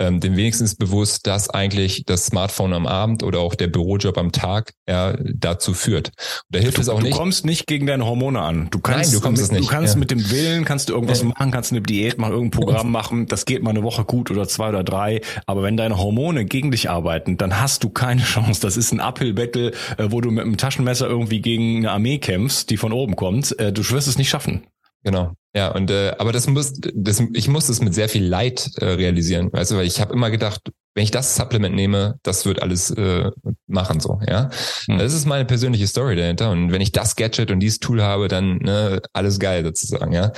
[0.00, 4.32] ähm, dem wenigstens bewusst, dass eigentlich das Smartphone am Abend oder auch der Bürojob am
[4.32, 6.08] Tag ja, dazu führt.
[6.08, 6.16] Und
[6.48, 7.12] da hilft du, es auch nicht.
[7.12, 8.68] Du kommst nicht gegen deine Hormone an.
[8.70, 9.68] Du kannst, Nein, du kommst mit, es nicht.
[9.68, 10.00] Du kannst ja.
[10.00, 11.28] mit dem Willen, kannst du irgendwas ja.
[11.28, 13.26] machen, kannst eine Diät machen, irgendein Programm machen.
[13.26, 15.20] Das geht mal eine Woche gut oder zwei oder drei.
[15.44, 18.60] Aber wenn deine Hormone gegen dich arbeiten, dann hast du keine Chance.
[18.62, 22.70] Das ist ein Uphill-Battle, äh, wo du mit einem Taschenmesser irgendwie gegen eine Armee kämpfst,
[22.70, 23.58] die von oben kommt.
[23.58, 24.66] Äh, du wirst es nicht schaffen.
[25.02, 25.34] Genau.
[25.54, 28.84] Ja, und äh, aber das muss, das, ich muss das mit sehr viel Leid äh,
[28.84, 30.60] realisieren, weißt du, weil ich habe immer gedacht,
[30.94, 33.30] wenn ich das Supplement nehme, das wird alles äh,
[33.66, 34.50] machen so, ja.
[34.86, 34.98] Hm.
[34.98, 38.28] Das ist meine persönliche Story dahinter und wenn ich das Gadget und dieses Tool habe,
[38.28, 40.30] dann ne, alles geil sozusagen, ja.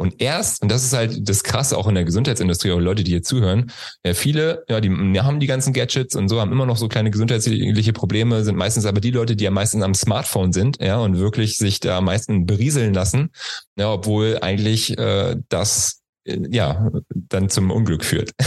[0.00, 3.10] Und erst, und das ist halt das Krasse auch in der Gesundheitsindustrie, auch Leute, die
[3.10, 3.70] hier zuhören,
[4.02, 4.88] ja, viele, ja, die
[5.20, 8.86] haben die ganzen Gadgets und so, haben immer noch so kleine gesundheitliche Probleme, sind meistens
[8.86, 12.06] aber die Leute, die am meisten am Smartphone sind, ja, und wirklich sich da am
[12.06, 13.28] meisten berieseln lassen,
[13.76, 18.30] ja, obwohl eigentlich äh, das äh, ja dann zum Unglück führt.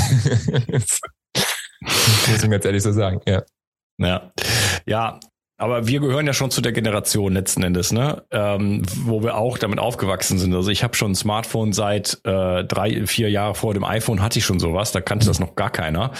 [1.81, 3.43] muss ich ganz ehrlich so sagen, ja.
[3.99, 4.31] Ja,
[4.87, 5.19] ja
[5.57, 8.23] Aber wir gehören ja schon zu der Generation letzten Endes, ne?
[8.31, 10.53] Ähm, wo wir auch damit aufgewachsen sind.
[10.53, 14.39] Also ich habe schon ein Smartphone seit äh, drei, vier Jahre vor dem iPhone hatte
[14.39, 14.91] ich schon sowas.
[14.91, 16.11] Da kannte das noch gar keiner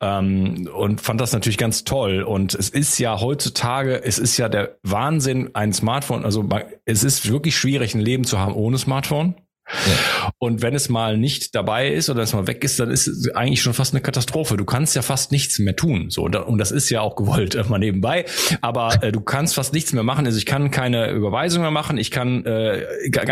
[0.00, 2.22] ähm, und fand das natürlich ganz toll.
[2.22, 6.24] Und es ist ja heutzutage, es ist ja der Wahnsinn, ein Smartphone.
[6.24, 6.48] Also
[6.84, 9.34] es ist wirklich schwierig, ein Leben zu haben ohne Smartphone.
[9.68, 10.30] Ja.
[10.38, 13.34] Und wenn es mal nicht dabei ist oder es mal weg ist, dann ist es
[13.34, 14.56] eigentlich schon fast eine Katastrophe.
[14.56, 16.10] Du kannst ja fast nichts mehr tun.
[16.10, 18.26] So und das ist ja auch gewollt äh, mal nebenbei.
[18.60, 20.24] Aber äh, du kannst fast nichts mehr machen.
[20.24, 21.98] Also ich kann keine Überweisung mehr machen.
[21.98, 22.84] Ich kann äh,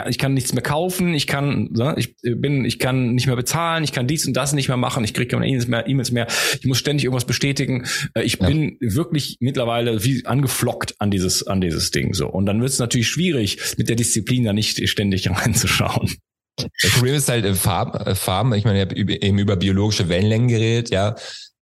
[0.09, 1.15] ich kann nichts mehr kaufen.
[1.15, 3.85] Ich kann ne, ich bin ich kann nicht mehr bezahlen.
[3.85, 5.05] Ich kann dies und das nicht mehr machen.
[5.05, 5.87] Ich kriege keine E-Mails mehr.
[5.87, 6.27] E-Mails mehr.
[6.59, 7.87] Ich muss ständig irgendwas bestätigen.
[8.15, 8.47] Äh, ich ja.
[8.49, 12.29] bin wirklich mittlerweile wie angeflockt an dieses an dieses Ding so.
[12.29, 16.11] Und dann wird es natürlich schwierig mit der Disziplin da nicht ständig reinzuschauen.
[16.57, 18.57] Das Problem ist halt äh, Farben, äh.
[18.57, 21.15] Ich meine, ich habe eben über biologische Wellenlängen geredet, ja.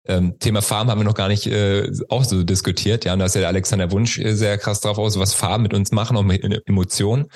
[0.04, 3.12] Ähm, Thema Farben haben wir noch gar nicht äh, auch so diskutiert, ja.
[3.12, 5.74] Und da ist ja der Alexander Wunsch äh, sehr krass drauf aus, was Farben mit
[5.74, 7.26] uns machen, auch mit Emotionen.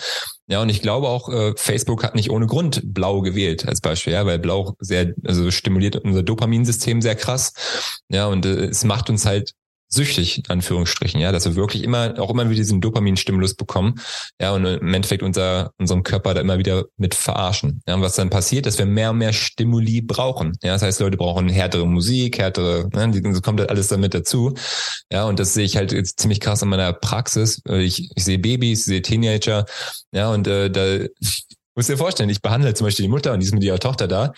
[0.49, 4.15] Ja, und ich glaube auch, äh, Facebook hat nicht ohne Grund Blau gewählt als Beispiel,
[4.15, 7.53] ja, weil Blau sehr, also stimuliert unser Dopaminsystem sehr krass.
[8.09, 9.53] Ja, und äh, es macht uns halt
[9.89, 13.95] süchtig, in Anführungsstrichen, ja, dass wir wirklich immer, auch immer wieder diesen Dopaminstimulus bekommen,
[14.41, 17.83] ja, und im Endeffekt unser, unserem Körper da immer wieder mit verarschen.
[17.87, 20.57] Ja, und was dann passiert, dass wir mehr und mehr Stimuli brauchen.
[20.63, 24.55] Ja, das heißt, Leute brauchen härtere Musik, härtere, ne, so kommt halt alles damit dazu.
[25.13, 27.63] Ja, und das sehe ich halt jetzt ziemlich krass in meiner Praxis.
[27.69, 29.67] Ich, ich sehe Babys, ich sehe Teenager,
[30.13, 31.07] ja, und äh, da,
[31.77, 34.09] muss dir vorstellen, ich behandle zum Beispiel die Mutter und die ist mit ihrer Tochter
[34.09, 34.33] da.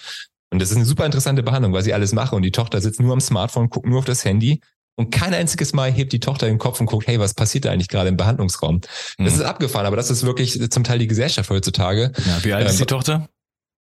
[0.51, 3.01] Und das ist eine super interessante Behandlung, weil sie alles mache und die Tochter sitzt
[3.01, 4.61] nur am Smartphone, guckt nur auf das Handy
[4.99, 7.71] und kein einziges Mal hebt die Tochter den Kopf und guckt, hey, was passiert da
[7.71, 8.81] eigentlich gerade im Behandlungsraum?
[9.17, 9.25] Mhm.
[9.25, 12.13] Das ist abgefahren, aber das ist wirklich zum Teil die Gesellschaft heutzutage.
[12.27, 13.29] Ja, wie alt ähm, ist die Tochter?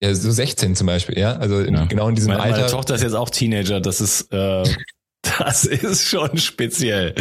[0.02, 1.34] Ja, so 16 zum Beispiel, ja.
[1.34, 1.84] Also ja.
[1.84, 2.58] genau in diesem meine, Alter.
[2.60, 4.64] Meine Tochter ist jetzt auch Teenager, das ist äh,
[5.22, 7.14] Das ist schon speziell.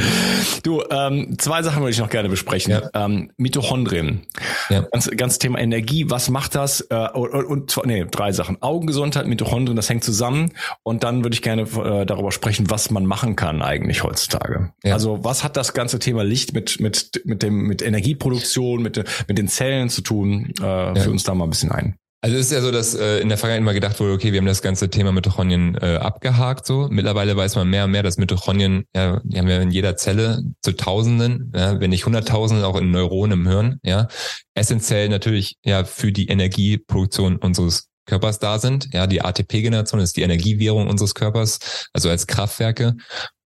[0.63, 2.73] Du, ähm, zwei Sachen würde ich noch gerne besprechen.
[2.73, 2.91] Ja.
[2.95, 4.23] Ähm, Mitochondrien.
[4.71, 4.87] Ja.
[4.93, 6.09] Ganz, ganz Thema Energie.
[6.09, 6.81] Was macht das?
[6.89, 8.61] Äh, und, und nee, drei Sachen.
[8.63, 10.53] Augengesundheit, Mitochondrien, das hängt zusammen.
[10.83, 14.73] Und dann würde ich gerne äh, darüber sprechen, was man machen kann eigentlich heutzutage.
[14.83, 14.95] Ja.
[14.95, 19.37] Also was hat das ganze Thema Licht mit mit mit dem mit Energieproduktion, mit mit
[19.37, 20.53] den Zellen zu tun?
[20.61, 20.95] Äh, ja.
[20.95, 21.97] Für uns da mal ein bisschen ein.
[22.23, 24.39] Also es ist ja so, dass äh, in der Vergangenheit immer gedacht wurde, okay, wir
[24.39, 26.87] haben das ganze Thema Mitochondrien äh, abgehakt so.
[26.91, 30.43] Mittlerweile weiß man mehr und mehr, dass Mitochondrien, ja, die haben wir in jeder Zelle
[30.63, 34.09] zu Tausenden, ja, wenn nicht Hunderttausenden auch in Neuronen im Hirn, ja,
[34.55, 38.93] essentiell natürlich ja für die Energieproduktion unseres Körpers da sind.
[38.93, 42.97] Ja, die ATP-Generation ist die Energiewährung unseres Körpers, also als Kraftwerke.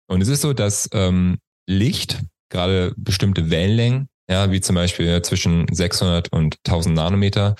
[0.08, 5.66] Und es ist so, dass ähm, Licht, gerade bestimmte Wellenlängen, ja, wie zum Beispiel zwischen
[5.70, 7.54] 600 und 1000 Nanometer,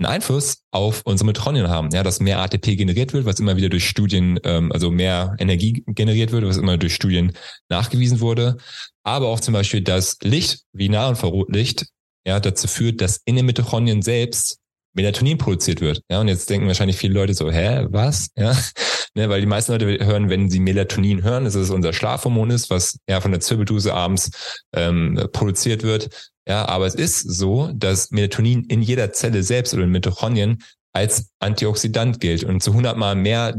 [0.00, 1.90] einen Einfluss auf unsere Mitochondrien haben.
[1.92, 5.84] Ja, dass mehr ATP generiert wird, was immer wieder durch Studien, ähm, also mehr Energie
[5.86, 7.32] generiert wird, was immer durch Studien
[7.68, 8.56] nachgewiesen wurde.
[9.04, 11.86] Aber auch zum Beispiel, dass Licht, wie Nahinfrarotlicht,
[12.26, 14.58] ja, dazu führt, dass in den Mitochondrien selbst
[14.94, 16.02] Melatonin produziert wird.
[16.10, 18.28] Ja, und jetzt denken wahrscheinlich viele Leute so, hä, was?
[18.36, 18.56] Ja,
[19.14, 22.70] ne, weil die meisten Leute hören, wenn sie Melatonin hören, dass es unser Schlafhormon ist,
[22.70, 24.30] was ja von der Zirbeldrüse abends
[24.74, 26.30] ähm, produziert wird.
[26.48, 31.30] Ja, aber es ist so, dass Melatonin in jeder Zelle selbst oder in Mitochondrien als
[31.38, 33.54] Antioxidant gilt und zu 100 mal mehr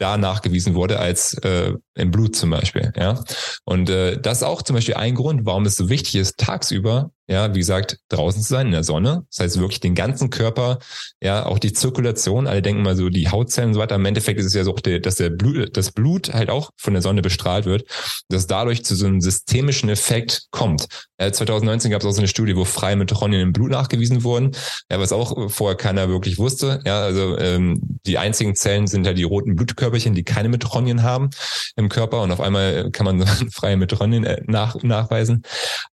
[0.00, 2.92] da nachgewiesen wurde als äh, im Blut zum Beispiel.
[2.96, 3.22] Ja,
[3.64, 7.12] und äh, das ist auch zum Beispiel ein Grund, warum es so wichtig ist, tagsüber
[7.30, 9.24] ja, wie gesagt, draußen zu sein in der Sonne.
[9.30, 10.80] Das heißt wirklich den ganzen Körper,
[11.22, 12.48] ja, auch die Zirkulation.
[12.48, 13.94] Alle denken mal so die Hautzellen und so weiter.
[13.94, 17.02] Im Endeffekt ist es ja so, dass der Blut, das Blut halt auch von der
[17.02, 17.84] Sonne bestrahlt wird,
[18.28, 20.88] dass dadurch zu so einem systemischen Effekt kommt.
[21.18, 24.50] Äh, 2019 gab es auch so eine Studie, wo freie Mitochondrien im Blut nachgewiesen wurden,
[24.90, 26.80] ja, was auch vorher keiner wirklich wusste.
[26.84, 31.30] Ja, also ähm, die einzigen Zellen sind ja die roten Blutkörperchen, die keine Mitochondrien haben
[31.76, 35.42] im Körper und auf einmal kann man freie Mitochondrien äh, nach, nachweisen.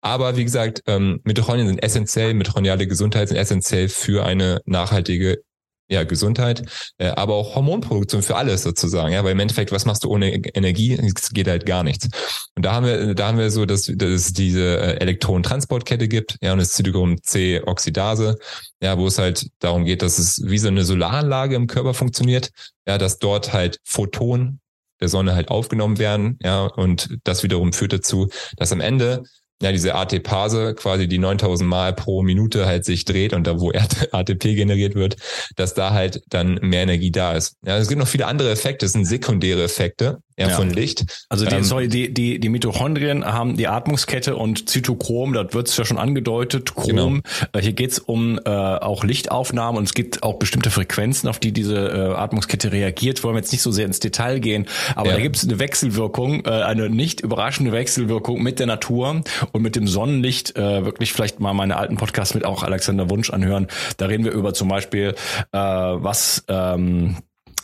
[0.01, 5.43] Aber wie gesagt, ähm, Mitochondrien sind essentiell, mitochondriale Gesundheit sind essentiell für eine nachhaltige
[5.89, 6.65] ja, Gesundheit,
[6.99, 10.33] äh, aber auch Hormonproduktion für alles sozusagen, ja, weil im Endeffekt, was machst du ohne
[10.33, 10.95] Energie?
[10.95, 12.09] Es geht halt gar nichts.
[12.57, 16.39] Und da haben wir, da haben wir so, dass, dass es diese äh, Elektronentransportkette gibt,
[16.41, 18.37] ja, und das Zytochrom C-Oxidase,
[18.83, 22.51] ja, wo es halt darum geht, dass es wie so eine Solaranlage im Körper funktioniert,
[22.87, 24.61] ja, dass dort halt Photonen
[25.01, 29.23] der Sonne halt aufgenommen werden, ja, und das wiederum führt dazu, dass am Ende
[29.63, 33.71] ja, diese AT-Pase quasi die 9000 Mal pro Minute halt sich dreht und da, wo
[34.13, 35.17] ATP generiert wird,
[35.57, 37.57] dass da halt dann mehr Energie da ist.
[37.65, 41.27] Ja, es gibt noch viele andere Effekte, es sind sekundäre Effekte, ja, von Licht.
[41.29, 45.77] Also die, ähm, sorry, die, die, die Mitochondrien haben die Atmungskette und Zytochrom, das wird
[45.77, 46.87] ja schon angedeutet, Chrom.
[46.87, 47.21] Genau.
[47.53, 51.53] Äh, hier geht's um äh, auch Lichtaufnahmen und es gibt auch bestimmte Frequenzen, auf die
[51.53, 53.25] diese äh, Atmungskette reagiert.
[53.25, 55.17] Wollen wir jetzt nicht so sehr ins Detail gehen, aber ja.
[55.17, 59.23] da gibt es eine Wechselwirkung, äh, eine nicht überraschende Wechselwirkung mit der Natur
[59.53, 60.57] und mit dem Sonnenlicht.
[60.57, 63.69] Äh, wirklich vielleicht mal meine alten Podcasts mit auch Alexander Wunsch anhören.
[63.97, 65.15] Da reden wir über zum Beispiel,
[65.53, 67.17] äh, was ähm,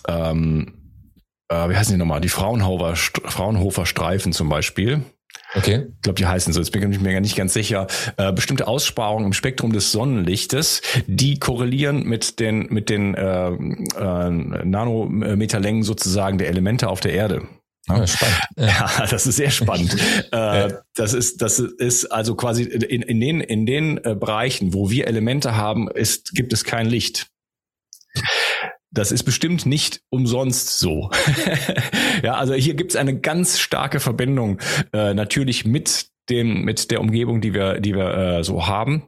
[0.09, 0.82] ähm,
[1.53, 2.21] äh, wie heißen die nochmal?
[2.21, 5.03] Die Fraunhofer, Fraunhofer Streifen zum Beispiel.
[5.55, 5.87] Okay.
[5.97, 6.61] Ich glaube, die heißen so.
[6.61, 7.87] Jetzt bin ich mir nicht ganz sicher.
[8.17, 14.31] Äh, bestimmte Aussparungen im Spektrum des Sonnenlichtes, die korrelieren mit den mit den äh, äh,
[14.31, 17.43] Nanometerlängen sozusagen der Elemente auf der Erde.
[17.89, 18.41] Ja, spannend.
[18.57, 19.97] Ja, das ist sehr spannend.
[20.31, 24.91] äh, das ist, das ist also quasi in, in den, in den äh, Bereichen, wo
[24.91, 27.27] wir Elemente haben, ist, gibt es kein Licht.
[28.93, 31.11] Das ist bestimmt nicht umsonst so.
[32.23, 34.61] ja, also hier gibt es eine ganz starke Verbindung
[34.93, 39.05] äh, natürlich mit dem mit der Umgebung, die wir die wir äh, so haben.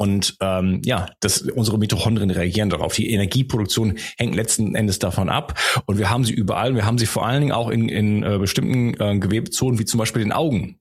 [0.00, 2.94] Und ähm, ja, das, unsere Mitochondrien reagieren darauf.
[2.94, 5.58] Die Energieproduktion hängt letzten Endes davon ab.
[5.86, 6.76] Und wir haben sie überall.
[6.76, 9.98] Wir haben sie vor allen Dingen auch in, in äh, bestimmten äh, Gewebezonen, wie zum
[9.98, 10.78] Beispiel den Augen.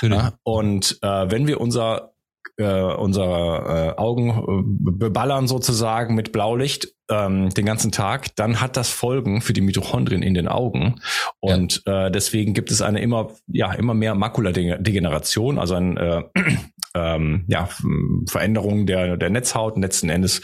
[0.00, 2.14] Ja, und äh, wenn wir unser
[2.56, 8.76] äh, unsere äh, Augen äh, beballern sozusagen mit Blaulicht ähm, den ganzen Tag, dann hat
[8.76, 11.00] das Folgen für die Mitochondrien in den Augen.
[11.40, 12.06] Und ja.
[12.06, 16.22] äh, deswegen gibt es eine immer, ja, immer mehr Makuladegeneration, also ein äh,
[16.94, 17.68] ähm, ja,
[18.26, 20.40] Veränderung der, der Netzhaut und letzten Endes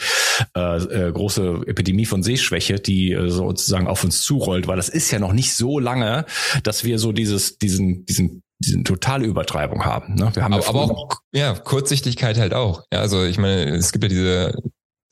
[0.56, 5.10] äh, äh, große Epidemie von Sehschwäche, die äh, sozusagen auf uns zurollt, weil das ist
[5.10, 6.26] ja noch nicht so lange,
[6.62, 10.14] dass wir so dieses, diesen, diesen diese totale Übertreibung haben.
[10.14, 10.30] Ne?
[10.34, 12.84] Wir haben aber, ja aber auch ja Kurzsichtigkeit halt auch.
[12.92, 14.54] Ja, also ich meine, es gibt ja diese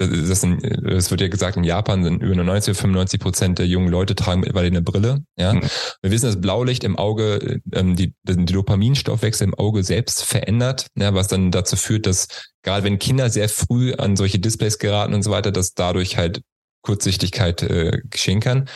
[0.01, 3.89] das, sind, das wird ja gesagt, in Japan sind über 90 95 Prozent der jungen
[3.89, 5.23] Leute tragen mittlerweile eine Brille.
[5.37, 5.61] Ja, mhm.
[6.01, 11.15] wir wissen, dass Blaulicht im Auge ähm, die, die Dopaminstoffwechsel im Auge selbst verändert, ja,
[11.15, 12.29] was dann dazu führt, dass
[12.63, 16.41] gerade wenn Kinder sehr früh an solche Displays geraten und so weiter, dass dadurch halt
[16.83, 18.69] Kurzsichtigkeit äh, geschehen kann.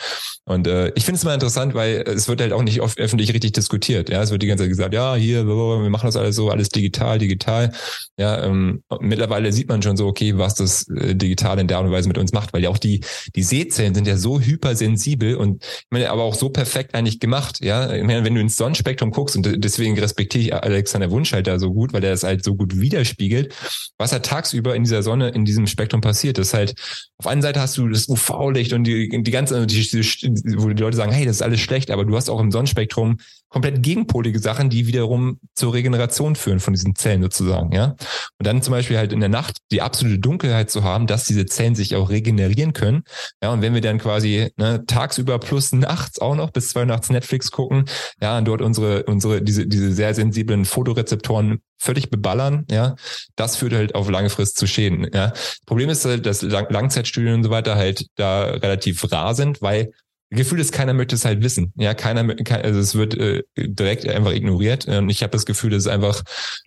[0.45, 3.33] Und äh, ich finde es mal interessant, weil es wird halt auch nicht oft öffentlich
[3.33, 4.09] richtig diskutiert.
[4.09, 6.69] Ja, es wird die ganze Zeit gesagt, ja, hier, wir machen das alles so, alles
[6.69, 7.71] digital, digital.
[8.17, 11.85] Ja, ähm, mittlerweile sieht man schon so, okay, was das äh, digital in der Art
[11.87, 13.01] und Weise mit uns macht, weil ja auch die
[13.35, 17.63] die Sehzellen sind ja so hypersensibel und ich meine, aber auch so perfekt eigentlich gemacht.
[17.63, 21.47] Ja, ich meine, wenn du ins Sonnenspektrum guckst und deswegen respektiere ich Alexander Wunsch halt
[21.47, 23.53] da so gut, weil er das halt so gut widerspiegelt,
[23.97, 26.37] was halt tagsüber in dieser Sonne in diesem Spektrum passiert.
[26.37, 26.75] Das ist halt
[27.17, 30.81] auf einer Seite hast du das UV-Licht und die, die ganze, die, die, wo die
[30.81, 33.17] Leute sagen, hey, das ist alles schlecht, aber du hast auch im Sonnenspektrum
[33.55, 37.95] komplett gegenpolige Sachen, die wiederum zur Regeneration führen von diesen Zellen sozusagen, ja.
[38.37, 41.45] Und dann zum Beispiel halt in der Nacht die absolute Dunkelheit zu haben, dass diese
[41.45, 43.03] Zellen sich auch regenerieren können.
[43.41, 47.09] Ja, und wenn wir dann quasi ne, tagsüber plus nachts auch noch bis zwei nachts
[47.09, 47.85] Netflix gucken,
[48.21, 52.95] ja, und dort unsere, unsere, diese, diese sehr sensiblen Fotorezeptoren völlig beballern, ja,
[53.37, 55.31] das führt halt auf lange Frist zu Schäden, ja.
[55.65, 59.93] Problem ist halt, dass Langzeitstudien und so weiter halt da relativ rar sind, weil
[60.35, 61.73] Gefühl ist, keiner möchte es halt wissen.
[61.75, 64.87] Ja, keiner, also es wird äh, direkt einfach ignoriert.
[64.87, 66.23] Und ich habe das Gefühl, dass es einfach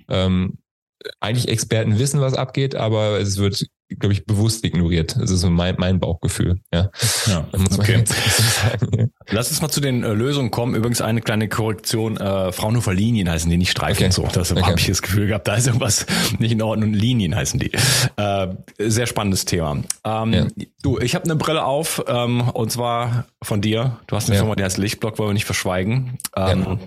[0.09, 0.59] ähm,
[1.21, 5.17] eigentlich Experten wissen, was abgeht, aber es wird glaube ich, bewusst ignoriert.
[5.19, 6.61] Das ist so mein, mein Bauchgefühl.
[6.73, 6.91] Ja,
[7.27, 7.47] ja
[7.79, 8.05] okay.
[8.07, 10.75] Sagen, Lass uns mal zu den äh, Lösungen kommen.
[10.75, 12.17] Übrigens eine kleine Korrektion.
[12.19, 14.05] Äh, Fraunhofer Linien heißen die, nicht Streifen.
[14.05, 14.13] Okay.
[14.13, 14.63] So, das okay.
[14.63, 15.49] habe ich das Gefühl gehabt.
[15.49, 16.07] Da ist irgendwas
[16.39, 16.93] nicht in Ordnung.
[16.93, 17.73] Linien heißen die.
[18.17, 19.83] Äh, sehr spannendes Thema.
[20.05, 20.47] Ähm, ja.
[20.83, 23.99] Du, ich habe eine Brille auf ähm, und zwar von dir.
[24.07, 24.43] Du hast eine ja.
[24.43, 26.19] Firma, die heißt Lichtblock, wollen wir nicht verschweigen.
[26.37, 26.79] Ähm, ja.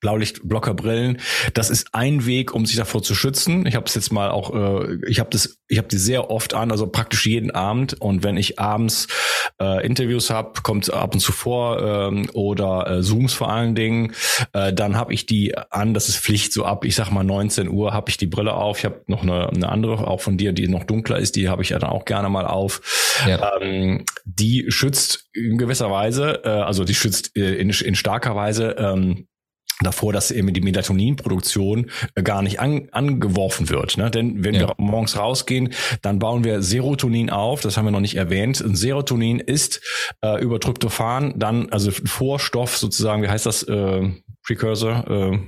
[0.00, 1.18] Blaulichtblockerbrillen.
[1.54, 3.66] Das ist ein Weg, um sich davor zu schützen.
[3.66, 6.54] Ich habe es jetzt mal auch, äh, ich habe das, ich habe die sehr oft
[6.54, 8.00] an, also praktisch jeden Abend.
[8.00, 9.08] Und wenn ich abends
[9.60, 14.12] äh, Interviews habe, kommt ab und zu vor ähm, oder äh, Zooms vor allen Dingen,
[14.52, 15.94] äh, dann habe ich die an.
[15.94, 16.52] Das ist Pflicht.
[16.52, 18.78] So ab, ich sag mal 19 Uhr habe ich die Brille auf.
[18.78, 21.36] Ich habe noch eine, eine andere, auch von dir, die noch dunkler ist.
[21.36, 22.80] Die habe ich ja dann auch gerne mal auf.
[23.26, 23.52] Ja.
[23.60, 28.76] Ähm, die schützt in gewisser Weise, äh, also die schützt äh, in, in starker Weise.
[28.78, 29.26] Ähm,
[29.80, 33.98] davor, dass eben die Melatoninproduktion äh, gar nicht an, angeworfen wird.
[33.98, 34.10] Ne?
[34.10, 34.68] Denn wenn ja.
[34.68, 38.60] wir morgens rausgehen, dann bauen wir Serotonin auf, das haben wir noch nicht erwähnt.
[38.60, 39.80] Und Serotonin ist
[40.22, 44.10] äh, über Tryptophan dann, also Vorstoff sozusagen, wie heißt das, äh,
[44.46, 45.38] Precursor, äh,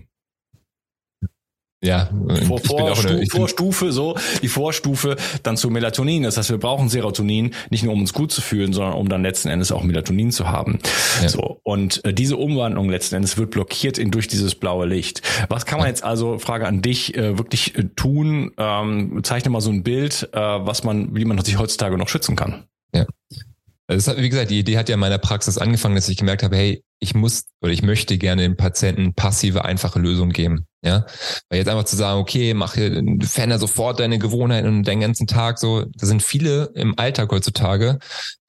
[1.80, 2.10] ja,
[2.46, 6.24] vor, Vorstu eine, Vorstufe, so, die Vorstufe dann zu Melatonin.
[6.24, 9.22] Das heißt, wir brauchen Serotonin nicht nur um uns gut zu fühlen, sondern um dann
[9.22, 10.80] letzten Endes auch Melatonin zu haben.
[11.22, 11.28] Ja.
[11.28, 11.60] So.
[11.62, 15.22] Und äh, diese Umwandlung letzten Endes wird blockiert in, durch dieses blaue Licht.
[15.48, 18.50] Was kann man jetzt also, Frage an dich, äh, wirklich äh, tun?
[18.58, 22.34] Ähm, zeichne mal so ein Bild, äh, was man, wie man sich heutzutage noch schützen
[22.34, 22.64] kann.
[22.92, 23.06] Ja.
[23.86, 26.42] Das hat, wie gesagt, die Idee hat ja in meiner Praxis angefangen, dass ich gemerkt
[26.42, 30.66] habe, hey, ich muss oder ich möchte gerne den Patienten passive, einfache Lösungen geben.
[30.80, 31.06] Ja,
[31.48, 35.58] weil jetzt einfach zu sagen, okay, mach, veränder sofort deine Gewohnheiten und deinen ganzen Tag
[35.58, 37.98] so, da sind viele im Alltag heutzutage,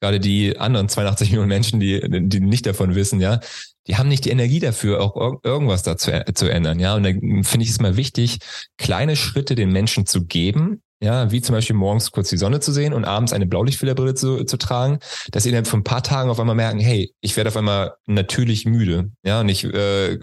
[0.00, 3.40] gerade die anderen 82 Millionen Menschen, die, die nicht davon wissen, ja,
[3.88, 6.94] die haben nicht die Energie dafür, auch irgendwas dazu zu ändern, ja.
[6.94, 8.38] Und da finde ich es mal wichtig,
[8.78, 12.72] kleine Schritte den Menschen zu geben, ja, wie zum Beispiel morgens kurz die Sonne zu
[12.72, 14.98] sehen und abends eine Blaulichtfilterbrille zu, zu tragen,
[15.30, 17.94] dass sie innerhalb von ein paar Tagen auf einmal merken, hey, ich werde auf einmal
[18.06, 20.18] natürlich müde, ja, und ich äh,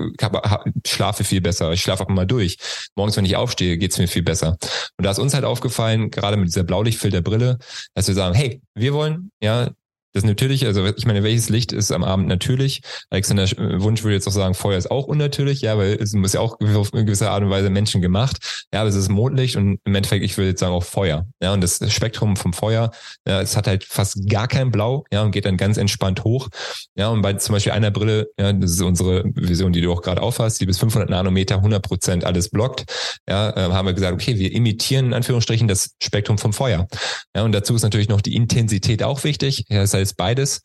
[0.85, 2.57] schlafe viel besser, ich schlafe auch mal durch.
[2.95, 4.57] Morgens, wenn ich aufstehe, geht's mir viel besser.
[4.97, 7.57] Und da ist uns halt aufgefallen, gerade mit dieser Blaulichtfilterbrille,
[7.95, 9.71] dass wir sagen, hey, wir wollen ja
[10.13, 12.81] das natürlich, also ich meine, welches Licht ist am Abend natürlich?
[13.09, 13.45] Alexander
[13.81, 16.59] Wunsch würde jetzt auch sagen, Feuer ist auch unnatürlich, ja, weil es muss ja auch
[16.59, 18.65] auf eine gewisse Art und Weise Menschen gemacht.
[18.73, 21.27] Ja, aber es ist Mondlicht und im Endeffekt, ich würde jetzt sagen auch Feuer.
[21.41, 22.91] Ja, und das Spektrum vom Feuer,
[23.27, 26.47] ja, es hat halt fast gar kein Blau, ja, und geht dann ganz entspannt hoch.
[26.95, 30.01] Ja, und bei zum Beispiel einer Brille, ja, das ist unsere Vision, die du auch
[30.01, 32.85] gerade aufhast, die bis 500 Nanometer 100 Prozent alles blockt,
[33.29, 36.87] ja, äh, haben wir gesagt, okay, wir imitieren in Anführungsstrichen das Spektrum vom Feuer.
[37.35, 39.65] Ja, und dazu ist natürlich noch die Intensität auch wichtig.
[39.69, 40.61] Ja, das ist beides.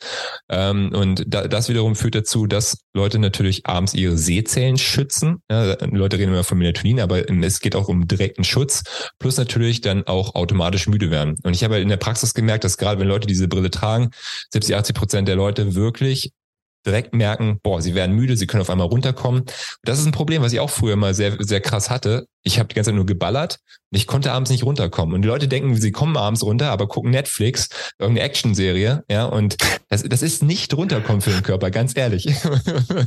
[0.48, 5.42] Ähm, und da, das wiederum führt dazu, dass Leute natürlich abends ihre Sehzellen schützen.
[5.50, 8.84] Ja, Leute reden immer von Melatonin, aber es geht auch um direkten Schutz.
[9.18, 11.36] Plus natürlich dann auch automatisch müde werden.
[11.42, 14.10] Und ich habe halt in der Praxis gemerkt, dass gerade wenn Leute diese Brille tragen,
[14.50, 16.32] 70, 80 Prozent der Leute wirklich
[16.84, 19.44] direkt merken, boah, sie werden müde, sie können auf einmal runterkommen.
[19.84, 22.26] Das ist ein Problem, was ich auch früher mal sehr, sehr krass hatte.
[22.42, 23.58] Ich habe die ganze Zeit nur geballert
[23.92, 25.14] und ich konnte abends nicht runterkommen.
[25.14, 29.56] Und die Leute denken, sie kommen abends runter, aber gucken Netflix, irgendeine Actionserie, ja, und
[29.88, 32.26] das, das ist nicht runterkommen für den Körper, ganz ehrlich.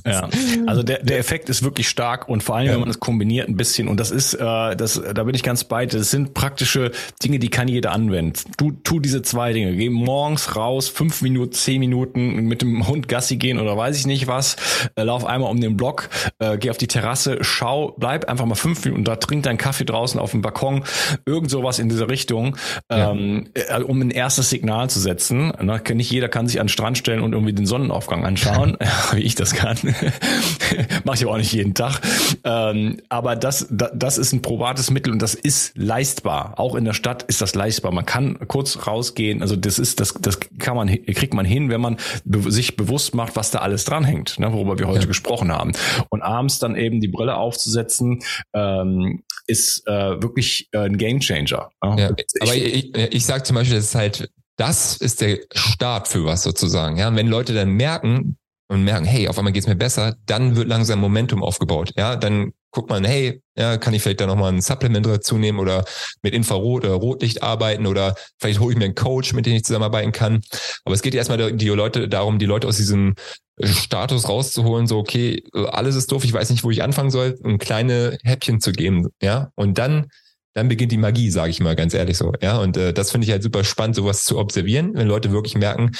[0.05, 0.29] Ja,
[0.67, 2.73] also der, der Effekt ist wirklich stark und vor allem, ja.
[2.73, 5.63] wenn man es kombiniert ein bisschen, und das ist, äh, das, da bin ich ganz
[5.63, 6.91] bei das sind praktische
[7.23, 8.39] Dinge, die kann jeder anwenden.
[8.57, 13.07] Du tu diese zwei Dinge, geh morgens raus, fünf Minuten, zehn Minuten mit dem Hund
[13.07, 14.57] Gassi gehen oder weiß ich nicht was,
[14.95, 18.55] äh, lauf einmal um den Block, äh, geh auf die Terrasse, schau, bleib einfach mal
[18.55, 20.83] fünf Minuten da, trink deinen Kaffee draußen auf dem Balkon,
[21.25, 22.57] irgend sowas in diese Richtung,
[22.89, 23.11] ja.
[23.11, 25.51] ähm, äh, um ein erstes Signal zu setzen.
[25.61, 25.81] Ne?
[25.93, 28.77] Nicht jeder kann sich an den Strand stellen und irgendwie den Sonnenaufgang anschauen,
[29.13, 29.77] wie ich das kann.
[31.03, 31.99] Mache ich aber auch nicht jeden Tag.
[32.43, 36.53] Ähm, aber das, das ist ein probates Mittel und das ist leistbar.
[36.57, 37.91] Auch in der Stadt ist das leistbar.
[37.91, 39.41] Man kann kurz rausgehen.
[39.41, 43.35] Also das ist, das, das kann man, kriegt man hin, wenn man sich bewusst macht,
[43.35, 45.05] was da alles dranhängt, ne, worüber wir heute ja.
[45.05, 45.71] gesprochen haben.
[46.09, 48.23] Und abends dann eben die Brille aufzusetzen,
[48.53, 51.69] ähm, ist äh, wirklich äh, ein Gamechanger.
[51.83, 52.09] Ja, ja
[52.41, 56.25] aber ich, ich, ich sage zum Beispiel, das ist halt, das ist der Start für
[56.25, 56.97] was sozusagen.
[56.97, 60.55] Ja, und wenn Leute dann merken und merken, hey, auf einmal geht's mir besser, dann
[60.55, 61.91] wird langsam Momentum aufgebaut.
[61.95, 65.59] Ja, dann guckt man, hey, ja, kann ich vielleicht da nochmal ein Supplement dazu nehmen
[65.59, 65.85] oder
[66.21, 69.63] mit Infrarot oder Rotlicht arbeiten oder vielleicht hole ich mir einen Coach, mit dem ich
[69.63, 70.41] zusammenarbeiten kann.
[70.83, 73.15] Aber es geht erstmal die Leute darum, die Leute aus diesem
[73.63, 77.57] Status rauszuholen, so, okay, alles ist doof, ich weiß nicht, wo ich anfangen soll, um
[77.57, 80.07] kleine Häppchen zu geben, ja, und dann
[80.55, 82.31] dann beginnt die Magie, sage ich mal ganz ehrlich so.
[82.41, 85.55] Ja, und äh, das finde ich halt super spannend, sowas zu observieren, wenn Leute wirklich
[85.55, 85.91] merken,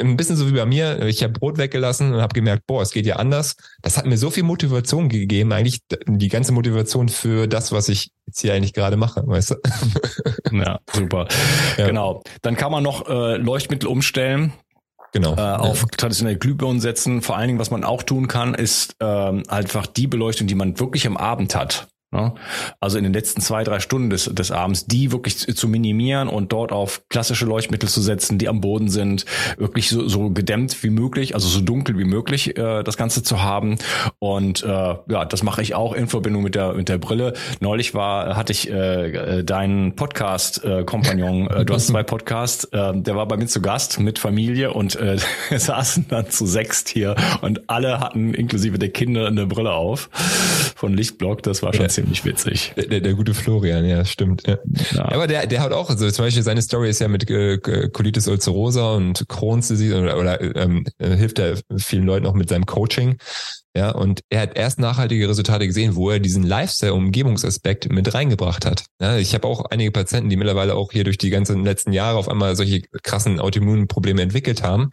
[0.00, 2.92] ein bisschen so wie bei mir, ich habe Brot weggelassen und habe gemerkt, boah, es
[2.92, 3.56] geht ja anders.
[3.82, 8.12] Das hat mir so viel Motivation gegeben, eigentlich die ganze Motivation für das, was ich
[8.26, 9.54] jetzt hier eigentlich gerade mache, weißt du?
[10.52, 11.26] Ja, super.
[11.76, 11.86] Ja.
[11.88, 12.22] Genau.
[12.42, 14.52] Dann kann man noch äh, Leuchtmittel umstellen.
[15.12, 15.34] Genau.
[15.34, 15.88] Äh, auf ja.
[15.96, 17.22] traditionelle Glühbirnen setzen.
[17.22, 20.78] Vor allen Dingen, was man auch tun kann, ist ähm, einfach die Beleuchtung, die man
[20.78, 21.88] wirklich am Abend hat.
[22.14, 22.32] Ne?
[22.80, 26.52] Also in den letzten zwei, drei Stunden des, des Abends, die wirklich zu minimieren und
[26.52, 29.24] dort auf klassische Leuchtmittel zu setzen, die am Boden sind,
[29.58, 33.42] wirklich so, so gedämmt wie möglich, also so dunkel wie möglich äh, das Ganze zu
[33.42, 33.76] haben.
[34.20, 37.34] Und äh, ja, das mache ich auch in Verbindung mit der mit der Brille.
[37.60, 43.26] Neulich war hatte ich äh, deinen Podcast-Kompagnon, äh, du hast zwei Podcasts, äh, der war
[43.26, 45.18] bei mir zu Gast mit Familie und äh,
[45.56, 50.08] saßen dann zu sechst hier und alle hatten inklusive der Kinder eine Brille auf
[50.76, 51.42] von Lichtblock.
[51.42, 51.88] Das war schon ja.
[51.88, 52.72] ziemlich ziemlich witzig.
[52.76, 54.46] Der, der, der, gute Florian, ja, stimmt.
[54.46, 54.58] Ja.
[54.92, 55.04] ja.
[55.06, 58.28] Aber der, der hat auch, also zum Beispiel seine Story ist ja mit äh, Colitis
[58.28, 63.16] ulcerosa und Crohn's Disease oder, oder ähm, hilft er vielen Leuten auch mit seinem Coaching.
[63.76, 68.84] Ja, und er hat erst nachhaltige Resultate gesehen, wo er diesen Lifestyle-Umgebungsaspekt mit reingebracht hat.
[69.00, 72.18] Ja, ich habe auch einige Patienten, die mittlerweile auch hier durch die ganzen letzten Jahre
[72.18, 74.90] auf einmal solche krassen Autoimmunprobleme entwickelt haben.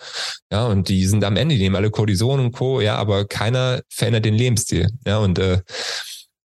[0.52, 3.82] Ja, und die sind am Ende, die nehmen alle Cortison und Co., ja, aber keiner
[3.88, 4.90] verändert den Lebensstil.
[5.06, 5.60] Ja, und äh,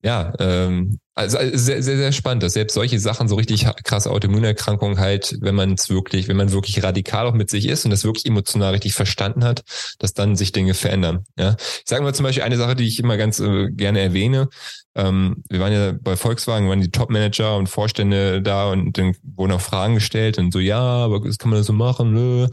[0.05, 4.99] ja, ähm, also sehr, sehr, sehr spannend, dass selbst solche Sachen, so richtig krasse Autoimmunerkrankungen
[4.99, 8.03] halt, wenn man es wirklich, wenn man wirklich radikal auch mit sich ist und das
[8.03, 9.63] wirklich emotional richtig verstanden hat,
[9.97, 11.25] dass dann sich Dinge verändern.
[11.39, 14.47] Ja, ich sage mal zum Beispiel eine Sache, die ich immer ganz äh, gerne erwähne.
[14.93, 19.53] Ähm, wir waren ja bei Volkswagen, waren die Top-Manager und Vorstände da und dann wurden
[19.53, 22.47] auch Fragen gestellt und so, ja, aber das kann man das so machen, nö.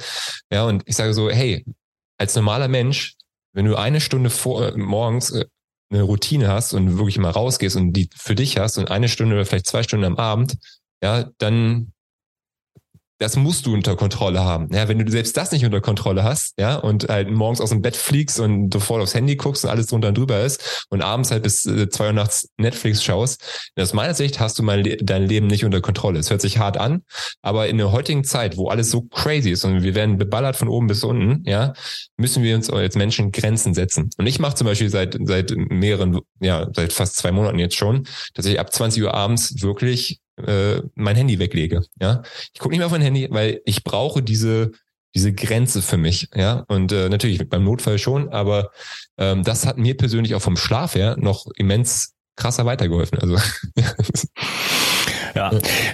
[0.50, 1.66] Ja, und ich sage so, hey,
[2.16, 3.14] als normaler Mensch
[3.52, 5.44] wenn du eine Stunde vor, äh, morgens äh,
[5.92, 9.34] eine Routine hast und wirklich mal rausgehst und die für dich hast und eine Stunde
[9.36, 10.56] oder vielleicht zwei Stunden am Abend,
[11.02, 11.92] ja, dann
[13.22, 14.68] das musst du unter Kontrolle haben.
[14.72, 17.80] Ja, wenn du selbst das nicht unter Kontrolle hast, ja, und halt morgens aus dem
[17.80, 21.30] Bett fliegst und sofort aufs Handy guckst und alles drunter und drüber ist und abends
[21.30, 25.26] halt bis äh, zwei Uhr nachts Netflix schaust, aus meiner Sicht hast du mein, dein
[25.26, 26.18] Leben nicht unter Kontrolle.
[26.18, 27.02] Es hört sich hart an,
[27.42, 30.68] aber in der heutigen Zeit, wo alles so crazy ist und wir werden beballert von
[30.68, 31.74] oben bis unten, ja,
[32.16, 34.10] müssen wir uns als Menschen Grenzen setzen.
[34.18, 38.04] Und ich mache zum Beispiel seit, seit mehreren, ja, seit fast zwei Monaten jetzt schon,
[38.34, 41.82] dass ich ab 20 Uhr abends wirklich äh, mein Handy weglege.
[42.00, 42.22] Ja,
[42.52, 44.72] ich gucke nicht mehr auf mein Handy, weil ich brauche diese
[45.14, 46.28] diese Grenze für mich.
[46.34, 48.70] Ja, und äh, natürlich beim Notfall schon, aber
[49.18, 53.18] ähm, das hat mir persönlich auch vom Schlaf her noch immens krasser weitergeholfen.
[53.18, 53.36] Also
[55.34, 55.50] Ja,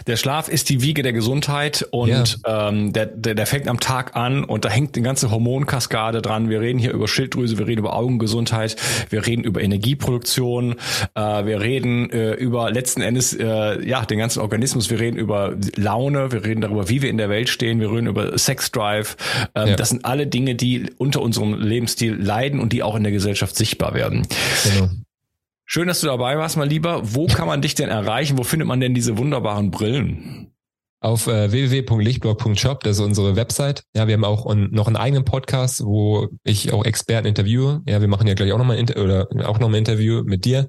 [0.07, 2.69] der Schlaf ist die Wiege der Gesundheit und ja.
[2.69, 6.51] ähm, der, der, der fängt am Tag an und da hängt eine ganze Hormonkaskade dran.
[6.51, 8.77] Wir reden hier über Schilddrüse, wir reden über Augengesundheit,
[9.11, 10.77] wir reden über Energieproduktion,
[11.15, 15.55] äh, wir reden äh, über letzten Endes äh, ja den ganzen Organismus, wir reden über
[15.77, 19.17] Laune, wir reden darüber, wie wir in der Welt stehen, wir reden über Sexdrive.
[19.55, 19.77] Ähm, ja.
[19.77, 23.57] Das sind alle Dinge, die unter unserem Lebensstil leiden und die auch in der Gesellschaft
[23.57, 24.27] sichtbar werden.
[24.65, 24.89] Genau.
[25.71, 27.15] Schön, dass du dabei warst, mal lieber.
[27.15, 28.39] Wo kann man dich denn erreichen?
[28.39, 30.51] Wo findet man denn diese wunderbaren Brillen?
[31.01, 33.85] Auf äh, www.lichtblog.shop, das ist unsere Website.
[33.95, 37.83] Ja, wir haben auch un, noch einen eigenen Podcast, wo ich auch Experten interviewe.
[37.87, 40.67] Ja, wir machen ja gleich auch nochmal ein oder auch noch ein Interview mit dir,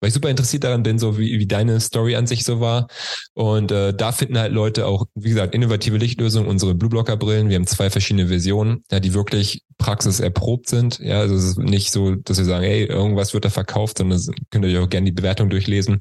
[0.00, 2.86] weil ich super interessiert daran bin, so wie, wie deine Story an sich so war.
[3.34, 7.48] Und äh, da finden halt Leute auch, wie gesagt, innovative Lichtlösungen, unsere Blueblocker Brillen.
[7.48, 10.98] Wir haben zwei verschiedene Versionen, ja, die wirklich Praxis erprobt sind.
[11.00, 14.20] Ja, also es ist nicht so, dass wir sagen, hey, irgendwas wird da verkauft, sondern
[14.50, 15.98] könnt ihr auch gerne die Bewertung durchlesen,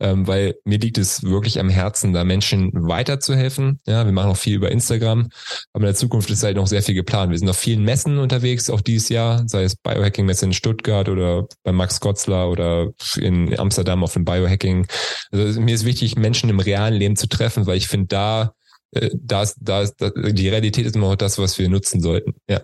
[0.00, 2.70] ähm, weil mir liegt es wirklich am Herzen, da Menschen
[3.14, 3.80] weiterzuhelfen.
[3.86, 5.28] Ja, wir machen auch viel über Instagram,
[5.72, 7.30] aber in der Zukunft ist halt noch sehr viel geplant.
[7.30, 11.46] Wir sind auf vielen Messen unterwegs, auch dieses Jahr, sei es Biohacking-Messe in Stuttgart oder
[11.62, 14.86] bei Max Gotzler oder in Amsterdam auf dem Biohacking.
[15.30, 18.54] Also mir ist wichtig, Menschen im realen Leben zu treffen, weil ich finde, da
[18.92, 22.00] äh, da ist, da ist, da, die Realität ist immer auch das, was wir nutzen
[22.00, 22.34] sollten.
[22.48, 22.60] Ja.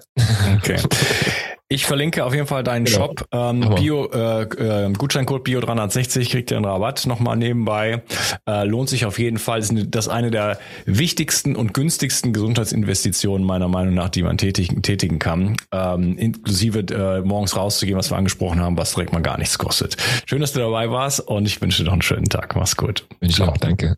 [0.56, 0.78] Okay.
[1.72, 2.98] Ich verlinke auf jeden Fall deinen genau.
[2.98, 3.28] Shop.
[3.30, 8.02] Ähm, Bio, äh, äh, Gutscheincode Bio360 kriegt ihr einen Rabatt nochmal nebenbei.
[8.44, 9.60] Äh, lohnt sich auf jeden Fall.
[9.60, 15.20] Das ist eine der wichtigsten und günstigsten Gesundheitsinvestitionen meiner Meinung nach, die man tätigen, tätigen
[15.20, 15.58] kann.
[15.70, 19.96] Ähm, inklusive äh, morgens rauszugehen, was wir angesprochen haben, was direkt mal gar nichts kostet.
[20.26, 22.56] Schön, dass du dabei warst und ich wünsche dir noch einen schönen Tag.
[22.56, 23.06] Mach's gut.
[23.20, 23.94] Ich auch, danke.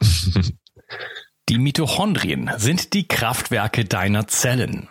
[1.48, 4.90] Die Mitochondrien sind die Kraftwerke deiner Zellen.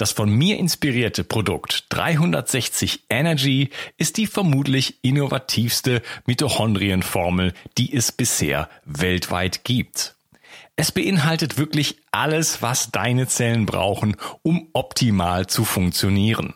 [0.00, 8.70] Das von mir inspirierte Produkt 360 Energy ist die vermutlich innovativste Mitochondrienformel, die es bisher
[8.86, 10.16] weltweit gibt.
[10.74, 16.54] Es beinhaltet wirklich alles, was deine Zellen brauchen, um optimal zu funktionieren.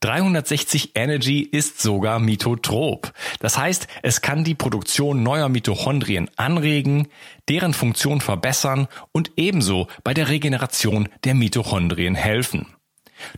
[0.00, 3.12] 360 Energy ist sogar mitotrop.
[3.40, 7.08] Das heißt, es kann die Produktion neuer Mitochondrien anregen,
[7.48, 12.66] deren Funktion verbessern und ebenso bei der Regeneration der Mitochondrien helfen.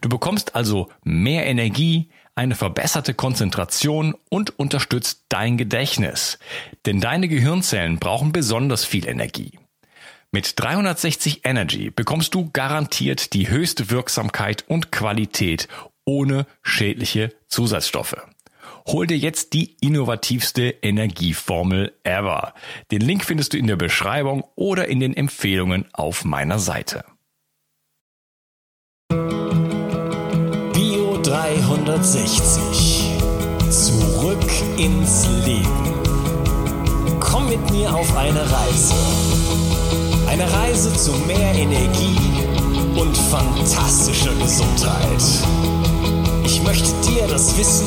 [0.01, 6.39] Du bekommst also mehr Energie, eine verbesserte Konzentration und unterstützt dein Gedächtnis.
[6.87, 9.59] Denn deine Gehirnzellen brauchen besonders viel Energie.
[10.33, 15.67] Mit 360 Energy bekommst du garantiert die höchste Wirksamkeit und Qualität
[16.05, 18.17] ohne schädliche Zusatzstoffe.
[18.93, 22.55] Hol dir jetzt die innovativste Energieformel ever.
[22.91, 27.05] Den Link findest du in der Beschreibung oder in den Empfehlungen auf meiner Seite.
[30.73, 33.13] Bio 360.
[33.71, 35.95] Zurück ins Leben.
[37.21, 38.95] Komm mit mir auf eine Reise.
[40.27, 42.19] Eine Reise zu mehr Energie
[42.99, 45.23] und fantastischer Gesundheit.
[46.45, 47.87] Ich möchte dir das Wissen